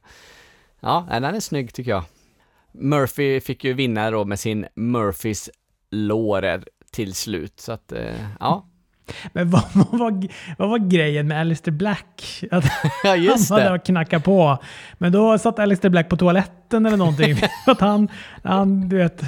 [0.81, 2.05] ja, den är snygg tycker jag.
[2.79, 5.51] Murphy fick ju vinna då med sin Murphys
[5.91, 8.67] lårer till slut, så att eh, ja.
[9.33, 12.45] Men vad, vad, var, vad var grejen med Alistair Black?
[12.51, 12.65] Att
[13.05, 13.79] Ja, just han var där det.
[13.79, 14.59] och knackade på.
[14.99, 17.37] Men då satt Alistair Black på toaletten eller någonting.
[17.67, 18.09] att han,
[18.43, 19.23] han, du vet,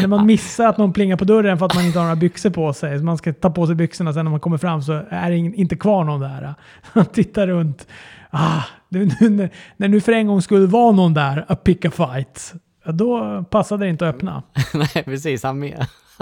[0.00, 2.50] när man missar att någon plingar på dörren för att man inte har några byxor
[2.50, 2.98] på sig.
[2.98, 5.36] Så man ska ta på sig byxorna sen när man kommer fram så är det
[5.36, 6.54] inte kvar någon där.
[6.82, 7.86] Han tittar runt.
[8.30, 8.62] Ah,
[8.92, 12.52] nu, när- när nu för en gång skulle vara någon där, att pick a fight.
[12.84, 14.42] Då passade det inte att öppna.
[14.74, 15.42] Nej, precis.
[15.42, 15.72] Han,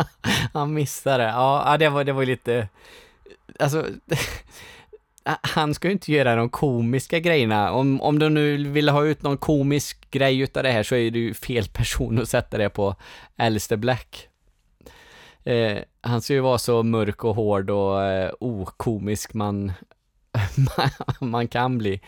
[0.52, 1.24] han missade.
[1.24, 2.68] Ja, det var, det var ju lite...
[3.58, 3.86] Alltså...
[5.42, 7.72] Han ska ju inte göra de komiska grejerna.
[7.72, 11.10] Om, om de nu vill ha ut någon komisk grej utav det här så är
[11.10, 12.94] det ju fel person att sätta det på
[13.36, 14.28] Alistair Black.
[15.44, 19.72] Eh, han ska ju vara så mörk och hård och eh, okomisk man,
[21.20, 22.00] man kan bli.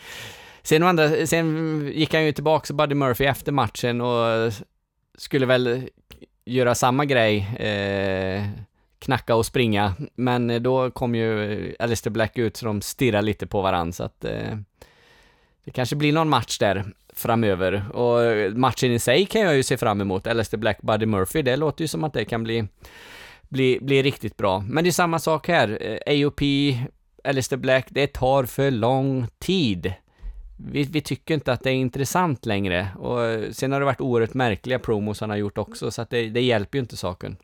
[0.63, 4.53] Sen, andra, sen gick han ju tillbaka Buddy Murphy efter matchen och
[5.17, 5.89] skulle väl
[6.45, 8.43] göra samma grej, eh,
[8.99, 13.47] knacka och springa, men eh, då kom ju Alistair Black ut så de stirrade lite
[13.47, 14.57] på varandra så att eh,
[15.65, 17.95] det kanske blir någon match där framöver.
[17.95, 21.55] Och matchen i sig kan jag ju se fram emot, Alistair Black, Buddy Murphy, det
[21.55, 22.67] låter ju som att det kan bli
[23.53, 24.59] bli, bli riktigt bra.
[24.59, 26.41] Men det är samma sak här, eh, AOP,
[27.23, 29.93] Alistair Black, det tar för lång tid
[30.71, 32.87] vi, vi tycker inte att det är intressant längre.
[32.99, 36.09] Och eh, sen har det varit oerhört märkliga promos han har gjort också, så att
[36.09, 37.37] det, det hjälper ju inte saken.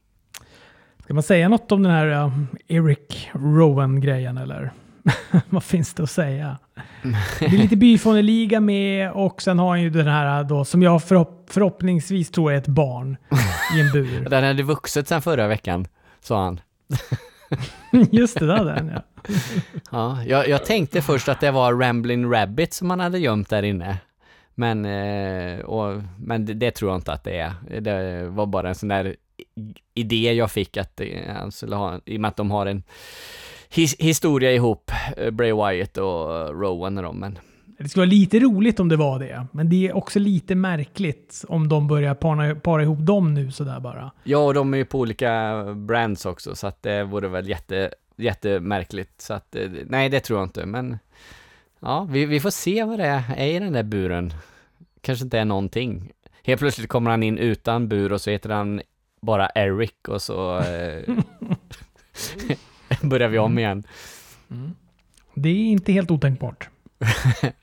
[1.04, 4.72] Ska man säga något om den här uh, Eric Rowan-grejen eller?
[5.50, 6.58] Vad finns det att säga?
[7.40, 11.04] Det är lite byfåneliga med och sen har han ju den här då som jag
[11.04, 13.18] förhopp förhoppningsvis tror är ett barn
[13.76, 14.26] i en bur.
[14.30, 15.88] Den hade vuxit sen förra veckan,
[16.22, 16.60] sa han.
[18.12, 19.02] Just det, där den ja.
[19.92, 23.64] Ja, jag, jag tänkte först att det var Ramblin' Rabbit som man hade gömt där
[23.64, 23.98] inne.
[24.56, 27.54] Men, eh, och, men det, det tror jag inte att det är.
[27.82, 29.16] Det var bara en sån där
[29.94, 32.84] idé jag fick att eh, han skulle ha, i och med att de har en
[33.70, 37.40] his, historia ihop, eh, Bray Wyatt och Rowan och dem, men
[37.82, 41.46] det skulle vara lite roligt om det var det, men det är också lite märkligt
[41.48, 44.12] om de börjar para, para ihop dem nu sådär bara.
[44.24, 47.92] Ja, och de är ju på olika brands också, så att det vore väl jätte,
[48.16, 49.22] jättemärkligt.
[49.22, 51.00] Så att, eh, nej, det tror jag inte, men
[51.80, 54.34] ja, vi, vi får se vad det är i den där buren.
[55.02, 56.12] Kanske inte är någonting.
[56.44, 58.82] Helt plötsligt kommer han in utan bur och så heter han
[59.22, 61.16] bara Eric och så eh,
[63.02, 63.84] börjar vi om igen.
[65.34, 66.70] Det är inte helt otänkbart.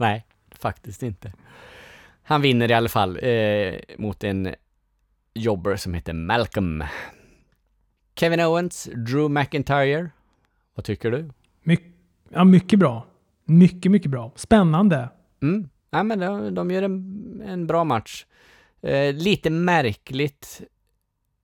[0.00, 1.32] Nej, faktiskt inte.
[2.22, 4.54] Han vinner i alla fall eh, mot en
[5.34, 6.84] jobber som heter Malcolm.
[8.16, 10.10] Kevin Owens, Drew McIntyre.
[10.74, 11.30] Vad tycker du?
[11.62, 11.78] My
[12.28, 13.06] ja, mycket bra.
[13.44, 14.32] Mycket, mycket bra.
[14.34, 15.08] Spännande.
[15.42, 15.68] Mm.
[15.90, 18.26] Ja, men de, de gör en, en bra match.
[18.82, 20.62] Eh, lite märkligt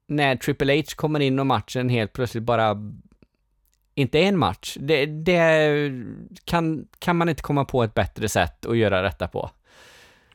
[0.09, 2.93] när Triple H kommer in och matchen helt plötsligt bara
[3.97, 4.77] inte är en match.
[4.81, 5.93] Det, det
[6.45, 9.51] kan, kan man inte komma på ett bättre sätt att göra detta på.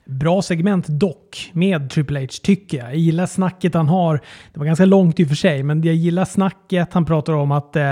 [0.06, 2.88] Bra segment dock med Triple H tycker jag.
[2.88, 4.22] Jag gillar snacket han har.
[4.54, 6.94] Det var ganska långt i och för sig, men jag gillar snacket.
[6.94, 7.84] Han pratar om att eh,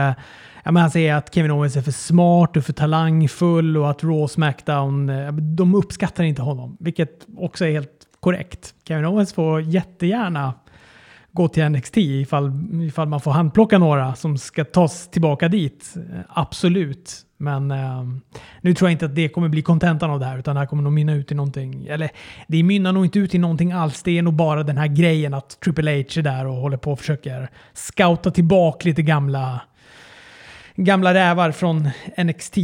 [0.63, 4.03] ja, men han säger att Kevin Owens är för smart och för talangfull och att
[4.03, 6.77] Raw och Smackdown, eh, de uppskattar inte honom.
[6.79, 8.73] Vilket också är helt korrekt.
[8.87, 10.53] Kevin Owens får jättegärna
[11.31, 12.51] gå till NXT ifall,
[12.83, 15.93] ifall man får handplocka några som ska tas tillbaka dit.
[16.29, 17.25] Absolut.
[17.41, 18.03] Men eh,
[18.61, 20.67] nu tror jag inte att det kommer bli kontentan av det här, utan det här
[20.67, 21.87] kommer nog mynna ut i någonting.
[21.87, 22.09] Eller
[22.47, 24.03] det mynnar nog inte ut i någonting alls.
[24.03, 26.91] Det är nog bara den här grejen att Triple H är där och håller på
[26.91, 29.61] och försöker scouta tillbaka lite gamla,
[30.75, 32.57] gamla rävar från NXT.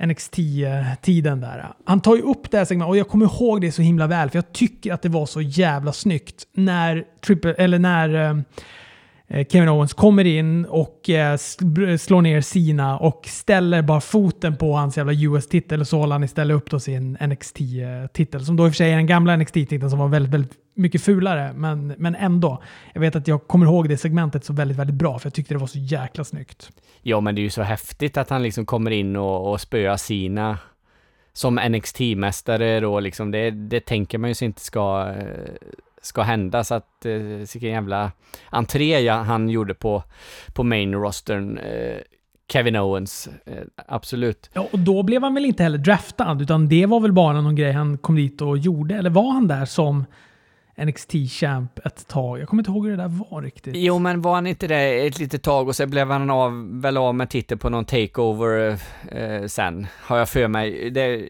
[0.00, 1.66] NX10 tiden där.
[1.84, 4.30] Han tar ju upp det här segmentet och jag kommer ihåg det så himla väl
[4.30, 8.44] för jag tycker att det var så jävla snyggt när, triple, eller när
[9.28, 11.36] eh, Kevin Owens kommer in och eh,
[11.98, 16.24] slår ner Sina och ställer bara foten på hans jävla US-titel och så håller han
[16.24, 19.90] istället upp då sin NXT-titel som då i och för sig är den gamla NX10-titeln
[19.90, 22.62] som var väldigt, väldigt mycket fulare men, men ändå.
[22.92, 25.54] Jag vet att jag kommer ihåg det segmentet så väldigt, väldigt bra för jag tyckte
[25.54, 26.70] det var så jäkla snyggt.
[27.02, 29.96] Ja, men det är ju så häftigt att han liksom kommer in och, och spöar
[29.96, 30.58] sina
[31.32, 33.30] som NXT-mästare då liksom.
[33.30, 35.52] Det, det tänker man ju sig inte ska, eh,
[36.02, 38.12] ska hända så att eh, vilken jävla
[38.50, 40.02] entré han gjorde på,
[40.54, 41.58] på main rostern.
[41.58, 41.96] Eh,
[42.48, 44.50] Kevin Owens, eh, absolut.
[44.52, 47.56] Ja, och då blev han väl inte heller draftad, utan det var väl bara någon
[47.56, 48.94] grej han kom dit och gjorde.
[48.94, 50.04] Eller var han där som
[50.76, 52.40] NXT-champ ett tag?
[52.40, 53.76] Jag kommer inte ihåg hur det där var riktigt.
[53.76, 56.96] Jo, men var han inte det ett litet tag och sen blev han av, väl
[56.96, 58.78] av med titeln på någon takeover
[59.10, 60.90] eh, sen, har jag för mig.
[60.90, 61.28] Det,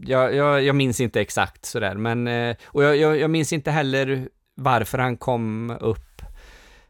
[0.00, 3.70] jag, jag, jag minns inte exakt sådär, men eh, och jag, jag, jag minns inte
[3.70, 6.22] heller varför han kom upp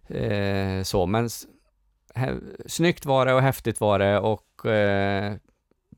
[0.09, 1.29] eh, så, men
[2.15, 2.35] He,
[2.67, 5.35] snyggt var det och häftigt var det och eh,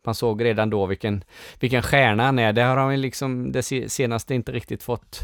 [0.06, 1.24] man såg redan då vilken,
[1.60, 2.52] vilken stjärna han är.
[2.52, 5.20] Det har han ju liksom det senaste inte riktigt fått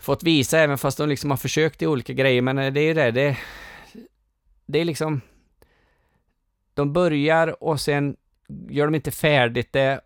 [0.00, 2.84] fått visa, även fast de liksom har försökt i olika grejer, men eh, det är
[2.84, 3.36] ju det, det,
[4.66, 5.20] det är liksom
[6.74, 8.16] de börjar och sen
[8.68, 10.00] gör de inte färdigt det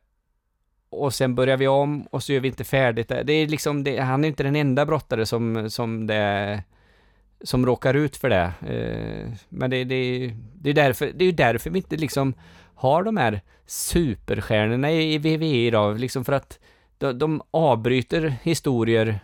[0.91, 3.23] och sen börjar vi om och så gör vi inte färdigt det.
[3.23, 6.63] Det är liksom, det, han är inte den enda brottare som, som det
[7.41, 8.53] som råkar ut för det.
[8.67, 12.35] Eh, men det, det, det, är därför, det är ju därför vi inte liksom
[12.75, 16.59] har de här superstjärnorna i, WWE idag, liksom för att
[16.99, 19.21] de, de avbryter historier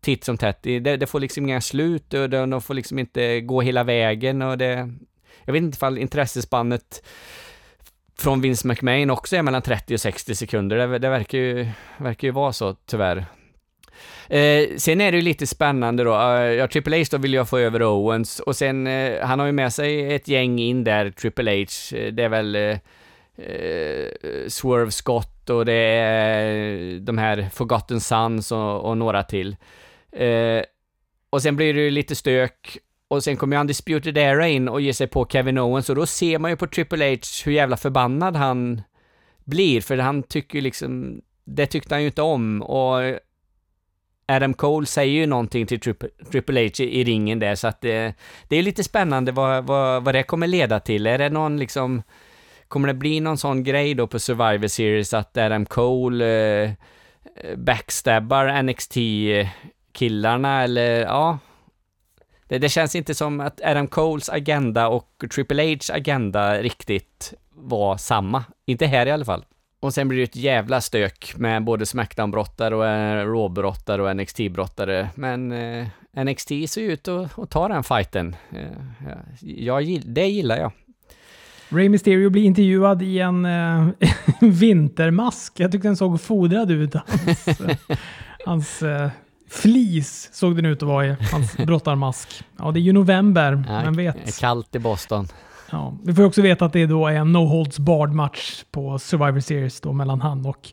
[0.00, 0.62] titt som tätt.
[0.62, 4.42] Det, det får liksom inga slut och de, de får liksom inte gå hela vägen
[4.42, 4.94] och det...
[5.44, 7.02] Jag vet inte ifall intressespannet
[8.18, 10.76] från Vince McMahon också är mellan 30 och 60 sekunder.
[10.76, 13.26] Det, det verkar, ju, verkar ju vara så, tyvärr.
[14.28, 16.14] Eh, sen är det ju lite spännande då.
[16.14, 19.46] Uh, ja, Triple H då vill jag få över Owens och sen, eh, han har
[19.46, 21.96] ju med sig ett gäng in där, Triple H.
[21.96, 22.78] Eh, det är väl eh,
[23.36, 24.08] eh,
[24.48, 29.56] Swerve Scott och det är de här Forgotten Sons och, och några till.
[31.30, 32.78] Och sen blir det ju lite stök
[33.08, 36.06] och sen kommer ju Undisputed Era in och ger sig på Kevin Owens och då
[36.06, 38.82] ser man ju på Triple H hur jävla förbannad han
[39.44, 43.18] blir, för han tycker ju liksom, det tyckte han ju inte om och
[44.28, 48.14] Adam Cole säger ju någonting till Triple, H i, ringen där, så att det,
[48.48, 51.06] det är lite spännande vad, vad, vad det kommer leda till.
[51.06, 52.02] Är det någon liksom,
[52.68, 56.70] kommer det bli någon sån grej då på Survivor Series att Adam Cole eh,
[57.56, 61.38] backstabbar NXT-killarna eller ja,
[62.48, 67.96] det, det känns inte som att Adam Coles agenda och Triple H's agenda riktigt var
[67.96, 68.44] samma.
[68.66, 69.44] Inte här i alla fall.
[69.80, 75.08] Och sen blir det ett jävla stök med både Smackdown-brottare och eh, Raw-brottare och NXT-brottare.
[75.14, 75.86] Men eh,
[76.24, 78.36] NXT ser ut att, att ta den fighten.
[78.50, 80.72] Eh, jag, det gillar jag.
[81.68, 83.88] Ray Mysterio blir intervjuad i en äh,
[84.40, 85.60] vintermask.
[85.60, 86.94] Jag tyckte den såg fodrad ut.
[86.94, 87.60] Hans,
[88.46, 89.10] hans äh,
[89.50, 92.44] flis såg den ut att vara i, hans brottarmask.
[92.58, 94.38] Ja, det är ju november, ja, vem vet?
[94.38, 95.28] Kallt i Boston.
[95.70, 98.98] Ja, vi får också veta att det då är en no holds barred match på
[98.98, 100.72] Survivor Series då mellan han och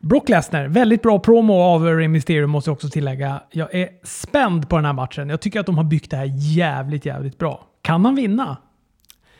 [0.00, 0.68] Brock Lesnar.
[0.68, 3.42] Väldigt bra promo av Rey Mysterio måste jag också tillägga.
[3.50, 5.28] Jag är spänd på den här matchen.
[5.28, 7.66] Jag tycker att de har byggt det här jävligt, jävligt bra.
[7.82, 8.56] Kan han vinna?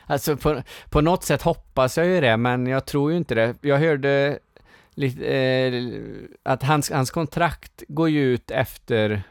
[0.06, 3.54] Alltså på, på något sätt hoppas jag ju det, men jag tror ju inte det.
[3.60, 4.38] Jag hörde
[4.94, 5.72] lite, eh,
[6.42, 9.22] att hans, hans kontrakt går ju ut efter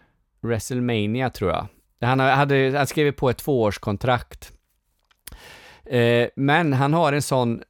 [0.41, 1.67] WrestleMania tror jag.
[2.01, 4.51] Han, hade, han skrev på ett tvåårskontrakt.
[5.85, 7.63] Eh, men han har en sån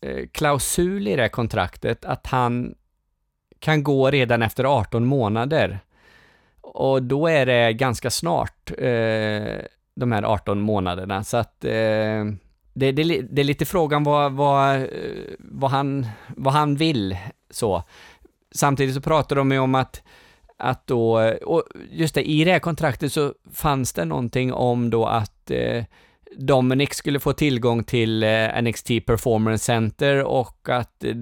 [0.00, 2.74] eh, klausul i det kontraktet att han
[3.58, 5.80] kan gå redan efter 18 månader.
[6.60, 9.58] Och då är det ganska snart, eh,
[9.94, 11.24] de här 18 månaderna.
[11.24, 12.24] Så att eh,
[12.74, 14.88] det, det, det, är lite frågan vad, vad, eh,
[15.38, 17.16] vad, han, vad han vill.
[17.50, 17.82] så.
[18.54, 20.02] Samtidigt så pratar de ju om att,
[20.56, 25.06] att då, och just det, i det här kontraktet så fanns det någonting om då
[25.06, 25.84] att eh,
[26.36, 31.14] Dominic skulle få tillgång till eh, NXT Performance Center och att eh,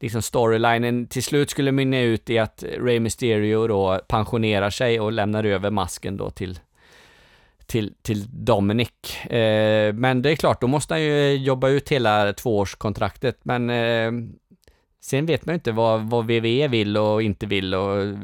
[0.00, 5.12] liksom storylinen till slut skulle mynna ut i att Rey Mysterio då pensionerar sig och
[5.12, 6.58] lämnar över masken då till
[7.66, 9.24] till, till Dominic.
[9.24, 14.12] Eh, men det är klart, då måste han ju jobba ut hela tvåårskontraktet, men eh,
[15.00, 18.14] sen vet man ju inte vad, vad VVE vill och inte vill och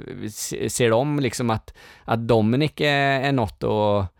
[0.69, 4.15] ser de liksom att, att Dominic är, är något att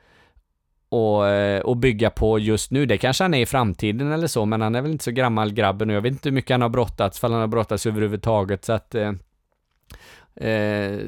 [0.91, 2.87] och, eh, och bygga på just nu.
[2.87, 5.53] Det kanske han är i framtiden eller så, men han är väl inte så gammal
[5.53, 8.65] grabben och jag vet inte hur mycket han har brottats, för han har brottats överhuvudtaget,
[8.65, 9.13] så att eh,
[10.49, 10.99] eh,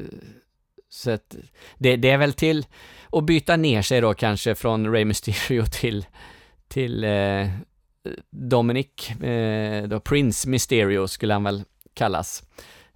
[0.89, 1.35] så att
[1.77, 2.65] det, det är väl till
[3.11, 6.05] att byta ner sig då kanske från Ray Mysterio till,
[6.67, 7.47] till eh,
[8.29, 11.63] Dominic, eh, då Prince Mysterio skulle han väl
[11.93, 12.43] kallas.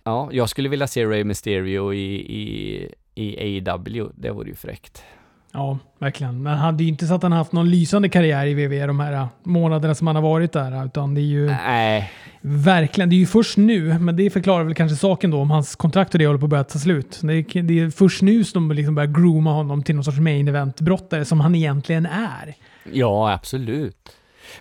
[0.03, 5.03] Ja, jag skulle vilja se Ray Mysterio i, i, i AW, det vore ju fräckt.
[5.51, 6.43] Ja, verkligen.
[6.43, 8.53] Men han, det är ju inte så att han har haft någon lysande karriär i
[8.53, 10.85] WWE de här månaderna som han har varit där.
[10.85, 11.47] Utan det är ju...
[11.47, 12.11] Nej.
[12.41, 13.09] Verkligen.
[13.09, 16.13] Det är ju först nu, men det förklarar väl kanske saken då om hans kontrakt
[16.13, 17.19] och det håller på att börja ta slut.
[17.23, 20.19] Det är, det är först nu som de liksom börjar grooma honom till någon sorts
[20.19, 22.55] main event-brottare som han egentligen är.
[22.91, 24.09] Ja, absolut.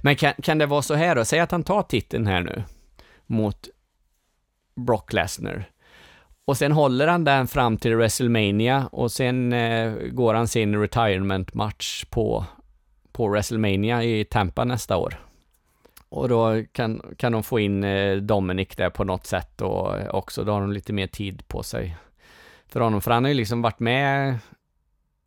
[0.01, 1.25] Men kan, kan det vara så här då?
[1.25, 2.63] Säg att han tar titeln här nu
[3.27, 3.69] mot
[4.87, 5.69] Brock Lesnar.
[6.47, 12.05] Och sen håller han den fram till WrestleMania och sen eh, går han sin retirement-match
[12.05, 12.45] på,
[13.13, 15.21] på WrestleMania i Tampa nästa år.
[16.09, 20.09] Och då kan, kan de få in eh, Dominic där på något sätt och eh,
[20.09, 21.97] också, då har de lite mer tid på sig
[22.69, 23.01] för honom.
[23.01, 24.39] För han har ju liksom varit med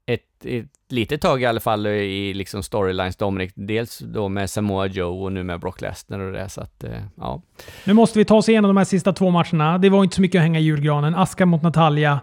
[0.05, 3.51] ett, ett litet tag i alla fall i liksom storylines Dominic.
[3.55, 6.49] Dels då med Samoa Joe och nu med Brock Lesnar och det.
[6.49, 7.41] Så att, eh, ja.
[7.83, 9.77] Nu måste vi ta oss igenom de här sista två matcherna.
[9.77, 11.15] Det var inte så mycket att hänga i julgranen.
[11.15, 12.19] Aska mot Natalia.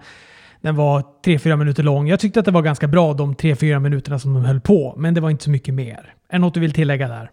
[0.60, 2.08] Den var 3-4 minuter lång.
[2.08, 5.14] Jag tyckte att det var ganska bra de 3-4 minuterna som de höll på, men
[5.14, 6.14] det var inte så mycket mer.
[6.28, 7.30] Är det något du vill tillägga där?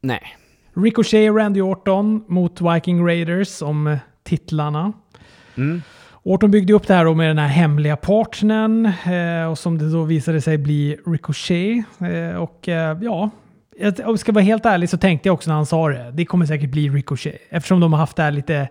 [0.00, 0.36] Nej.
[0.76, 4.92] Ricochet och Randy Orton mot Viking Raiders om titlarna.
[5.56, 5.82] Mm.
[6.28, 10.02] Orton byggde upp det här med den här hemliga partnern eh, och som det då
[10.02, 11.84] visade sig bli Ricochet.
[12.00, 13.30] Eh, och eh, ja,
[13.80, 16.24] om jag ska vara helt ärlig så tänkte jag också när han sa det, det
[16.24, 17.36] kommer säkert bli Ricochet.
[17.50, 18.68] Eftersom de har haft det här lite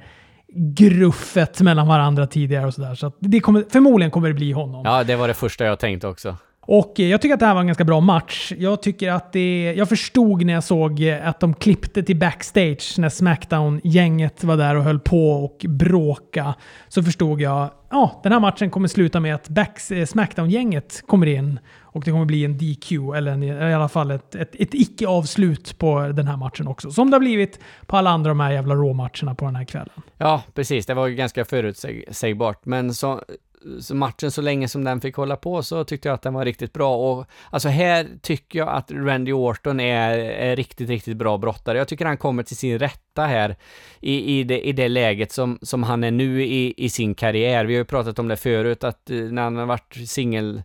[0.55, 2.95] gruffet mellan varandra tidigare och sådär.
[2.95, 4.86] Så, så kommer, förmodligen kommer det bli honom.
[4.86, 6.36] Ja, det var det första jag tänkte också.
[6.68, 8.53] Och eh, jag tycker att det här var en ganska bra match.
[8.57, 9.74] Jag tycker att det...
[9.78, 14.76] Jag förstod när jag såg eh, att de klippte till backstage när Smackdown-gänget var där
[14.76, 16.55] och höll på och bråka.
[16.88, 19.49] Så förstod jag, ja, den här matchen kommer sluta med att
[19.91, 21.59] eh, Smackdown-gänget kommer in
[21.97, 25.78] och det kommer bli en DQ, eller en, i alla fall ett, ett, ett icke-avslut
[25.78, 26.91] på den här matchen också.
[26.91, 30.01] Som det har blivit på alla andra de här jävla Raw-matcherna på den här kvällen.
[30.18, 30.86] Ja, precis.
[30.86, 32.65] Det var ju ganska förutsägbart.
[32.65, 33.22] Men så,
[33.80, 36.45] så matchen, så länge som den fick hålla på, så tyckte jag att den var
[36.45, 36.95] riktigt bra.
[36.95, 41.78] Och alltså här tycker jag att Randy Orton är, är riktigt, riktigt bra brottare.
[41.78, 43.55] Jag tycker han kommer till sin rätta här
[43.99, 47.66] i, i, det, i det läget som, som han är nu i, i sin karriär.
[47.66, 50.62] Vi har ju pratat om det förut, att eh, när han har varit singel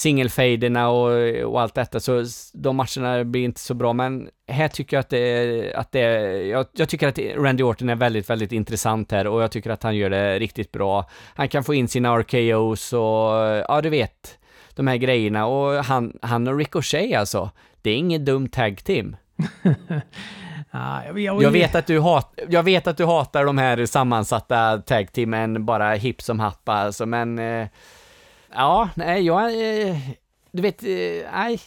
[0.00, 1.10] singelfejderna och,
[1.44, 5.08] och allt detta, så de matcherna blir inte så bra, men här tycker jag att
[5.08, 6.00] det, att det
[6.46, 9.82] jag, jag tycker att Randy Orton är väldigt, väldigt intressant här och jag tycker att
[9.82, 11.10] han gör det riktigt bra.
[11.34, 13.00] Han kan få in sina RKOs och,
[13.68, 14.38] ja du vet,
[14.74, 17.50] de här grejerna och han, han och Ricochet alltså,
[17.82, 19.16] det är inget dumt tag team.
[20.72, 23.86] Ah, jag, jag, jag, vet att du hat, jag vet att du hatar de här
[23.86, 27.68] sammansatta tag teamen bara hipp som happ alltså, men eh,
[28.52, 29.44] Ja, nej, jag...
[29.44, 29.96] Eh,
[30.52, 31.60] du vet, eh, nej.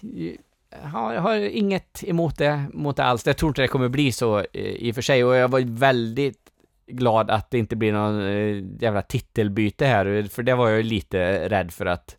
[0.84, 3.26] Jag har, inget emot det, mot det alls.
[3.26, 5.62] Jag tror inte det kommer bli så eh, i och för sig och jag var
[5.78, 6.40] väldigt
[6.88, 11.50] glad att det inte blir någon jävla titelbyte här, för det var jag ju lite
[11.50, 12.18] rädd för att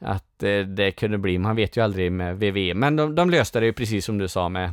[0.00, 1.38] att det kunde bli.
[1.38, 4.28] Man vet ju aldrig med VV, men de, de löste det ju precis som du
[4.28, 4.72] sa med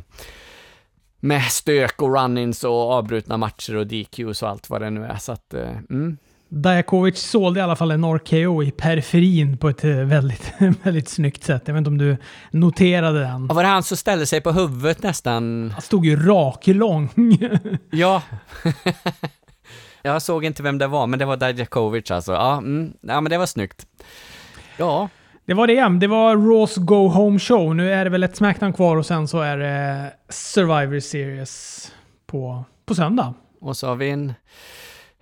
[1.20, 5.16] med stök och run-ins och avbrutna matcher och DQs och allt vad det nu är.
[5.16, 6.18] Så att, mm.
[6.48, 11.44] Dajakovic sålde i alla fall en RKO i periferin på ett eh, väldigt, väldigt snyggt
[11.44, 11.62] sätt.
[11.66, 12.16] Jag vet inte om du
[12.50, 13.46] noterade den.
[13.48, 15.70] Ja, Var det han som ställde sig på huvudet nästan?
[15.72, 17.10] Han stod ju raklång.
[17.90, 18.22] Ja.
[20.02, 22.32] Jag såg inte vem det var, men det var Dajakovic alltså.
[22.32, 22.92] Ja, mm.
[23.00, 23.86] ja men det var snyggt.
[24.76, 25.08] Ja,
[25.46, 25.98] Det var det.
[26.00, 27.74] Det var Raws Go Home Show.
[27.76, 31.92] Nu är det väl ett Smackdown kvar och sen så är det Survivor Series
[32.26, 33.34] på, på söndag.
[33.60, 34.32] och så har vi en,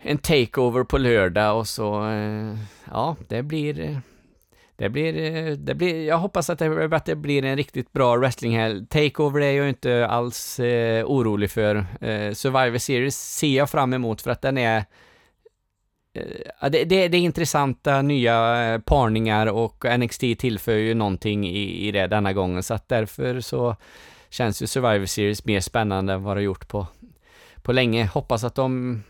[0.07, 2.57] en takeover på lördag och så, eh,
[2.91, 3.99] ja, det blir, eh,
[4.77, 8.17] det blir, eh, det blir, jag hoppas att det, att det blir en riktigt bra
[8.17, 8.87] wrestlinghelg.
[8.87, 11.77] Takeover är jag inte alls eh, orolig för.
[12.01, 14.85] Eh, Survivor Series ser jag fram emot för att den är
[16.15, 21.93] eh, det, det, det är intressanta nya parningar och NXT tillför ju någonting i, i
[21.93, 23.77] det denna gången så att därför så
[24.31, 26.87] känns ju Survivor Series mer spännande än vad det har gjort på,
[27.63, 28.07] på länge.
[28.07, 29.03] Hoppas att de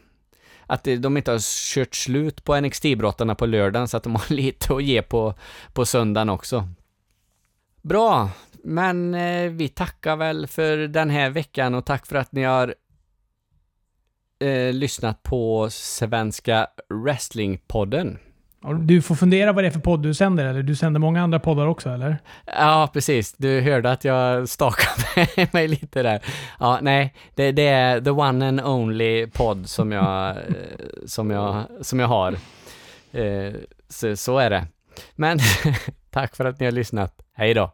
[0.67, 1.39] att de inte har
[1.75, 5.35] kört slut på NXT-brottarna på lördagen så att de har lite att ge på,
[5.73, 6.69] på söndagen också.
[7.83, 8.31] Bra,
[8.65, 12.75] men eh, vi tackar väl för den här veckan och tack för att ni har
[14.41, 18.19] eh, lyssnat på Svenska Wrestlingpodden.
[18.73, 21.41] Du får fundera vad det är för podd du sänder, eller du sänder många andra
[21.41, 22.19] poddar också, eller?
[22.47, 23.33] Ja, precis.
[23.33, 26.23] Du hörde att jag stakade mig lite där.
[26.61, 30.37] Ja, nej, det, det är the one and only podd som jag, eh,
[31.07, 32.33] som jag, som jag har.
[33.12, 33.53] Eh,
[33.89, 34.67] så, så är det.
[35.15, 35.39] Men
[36.11, 37.15] tack för att ni har lyssnat.
[37.35, 37.71] Hej då!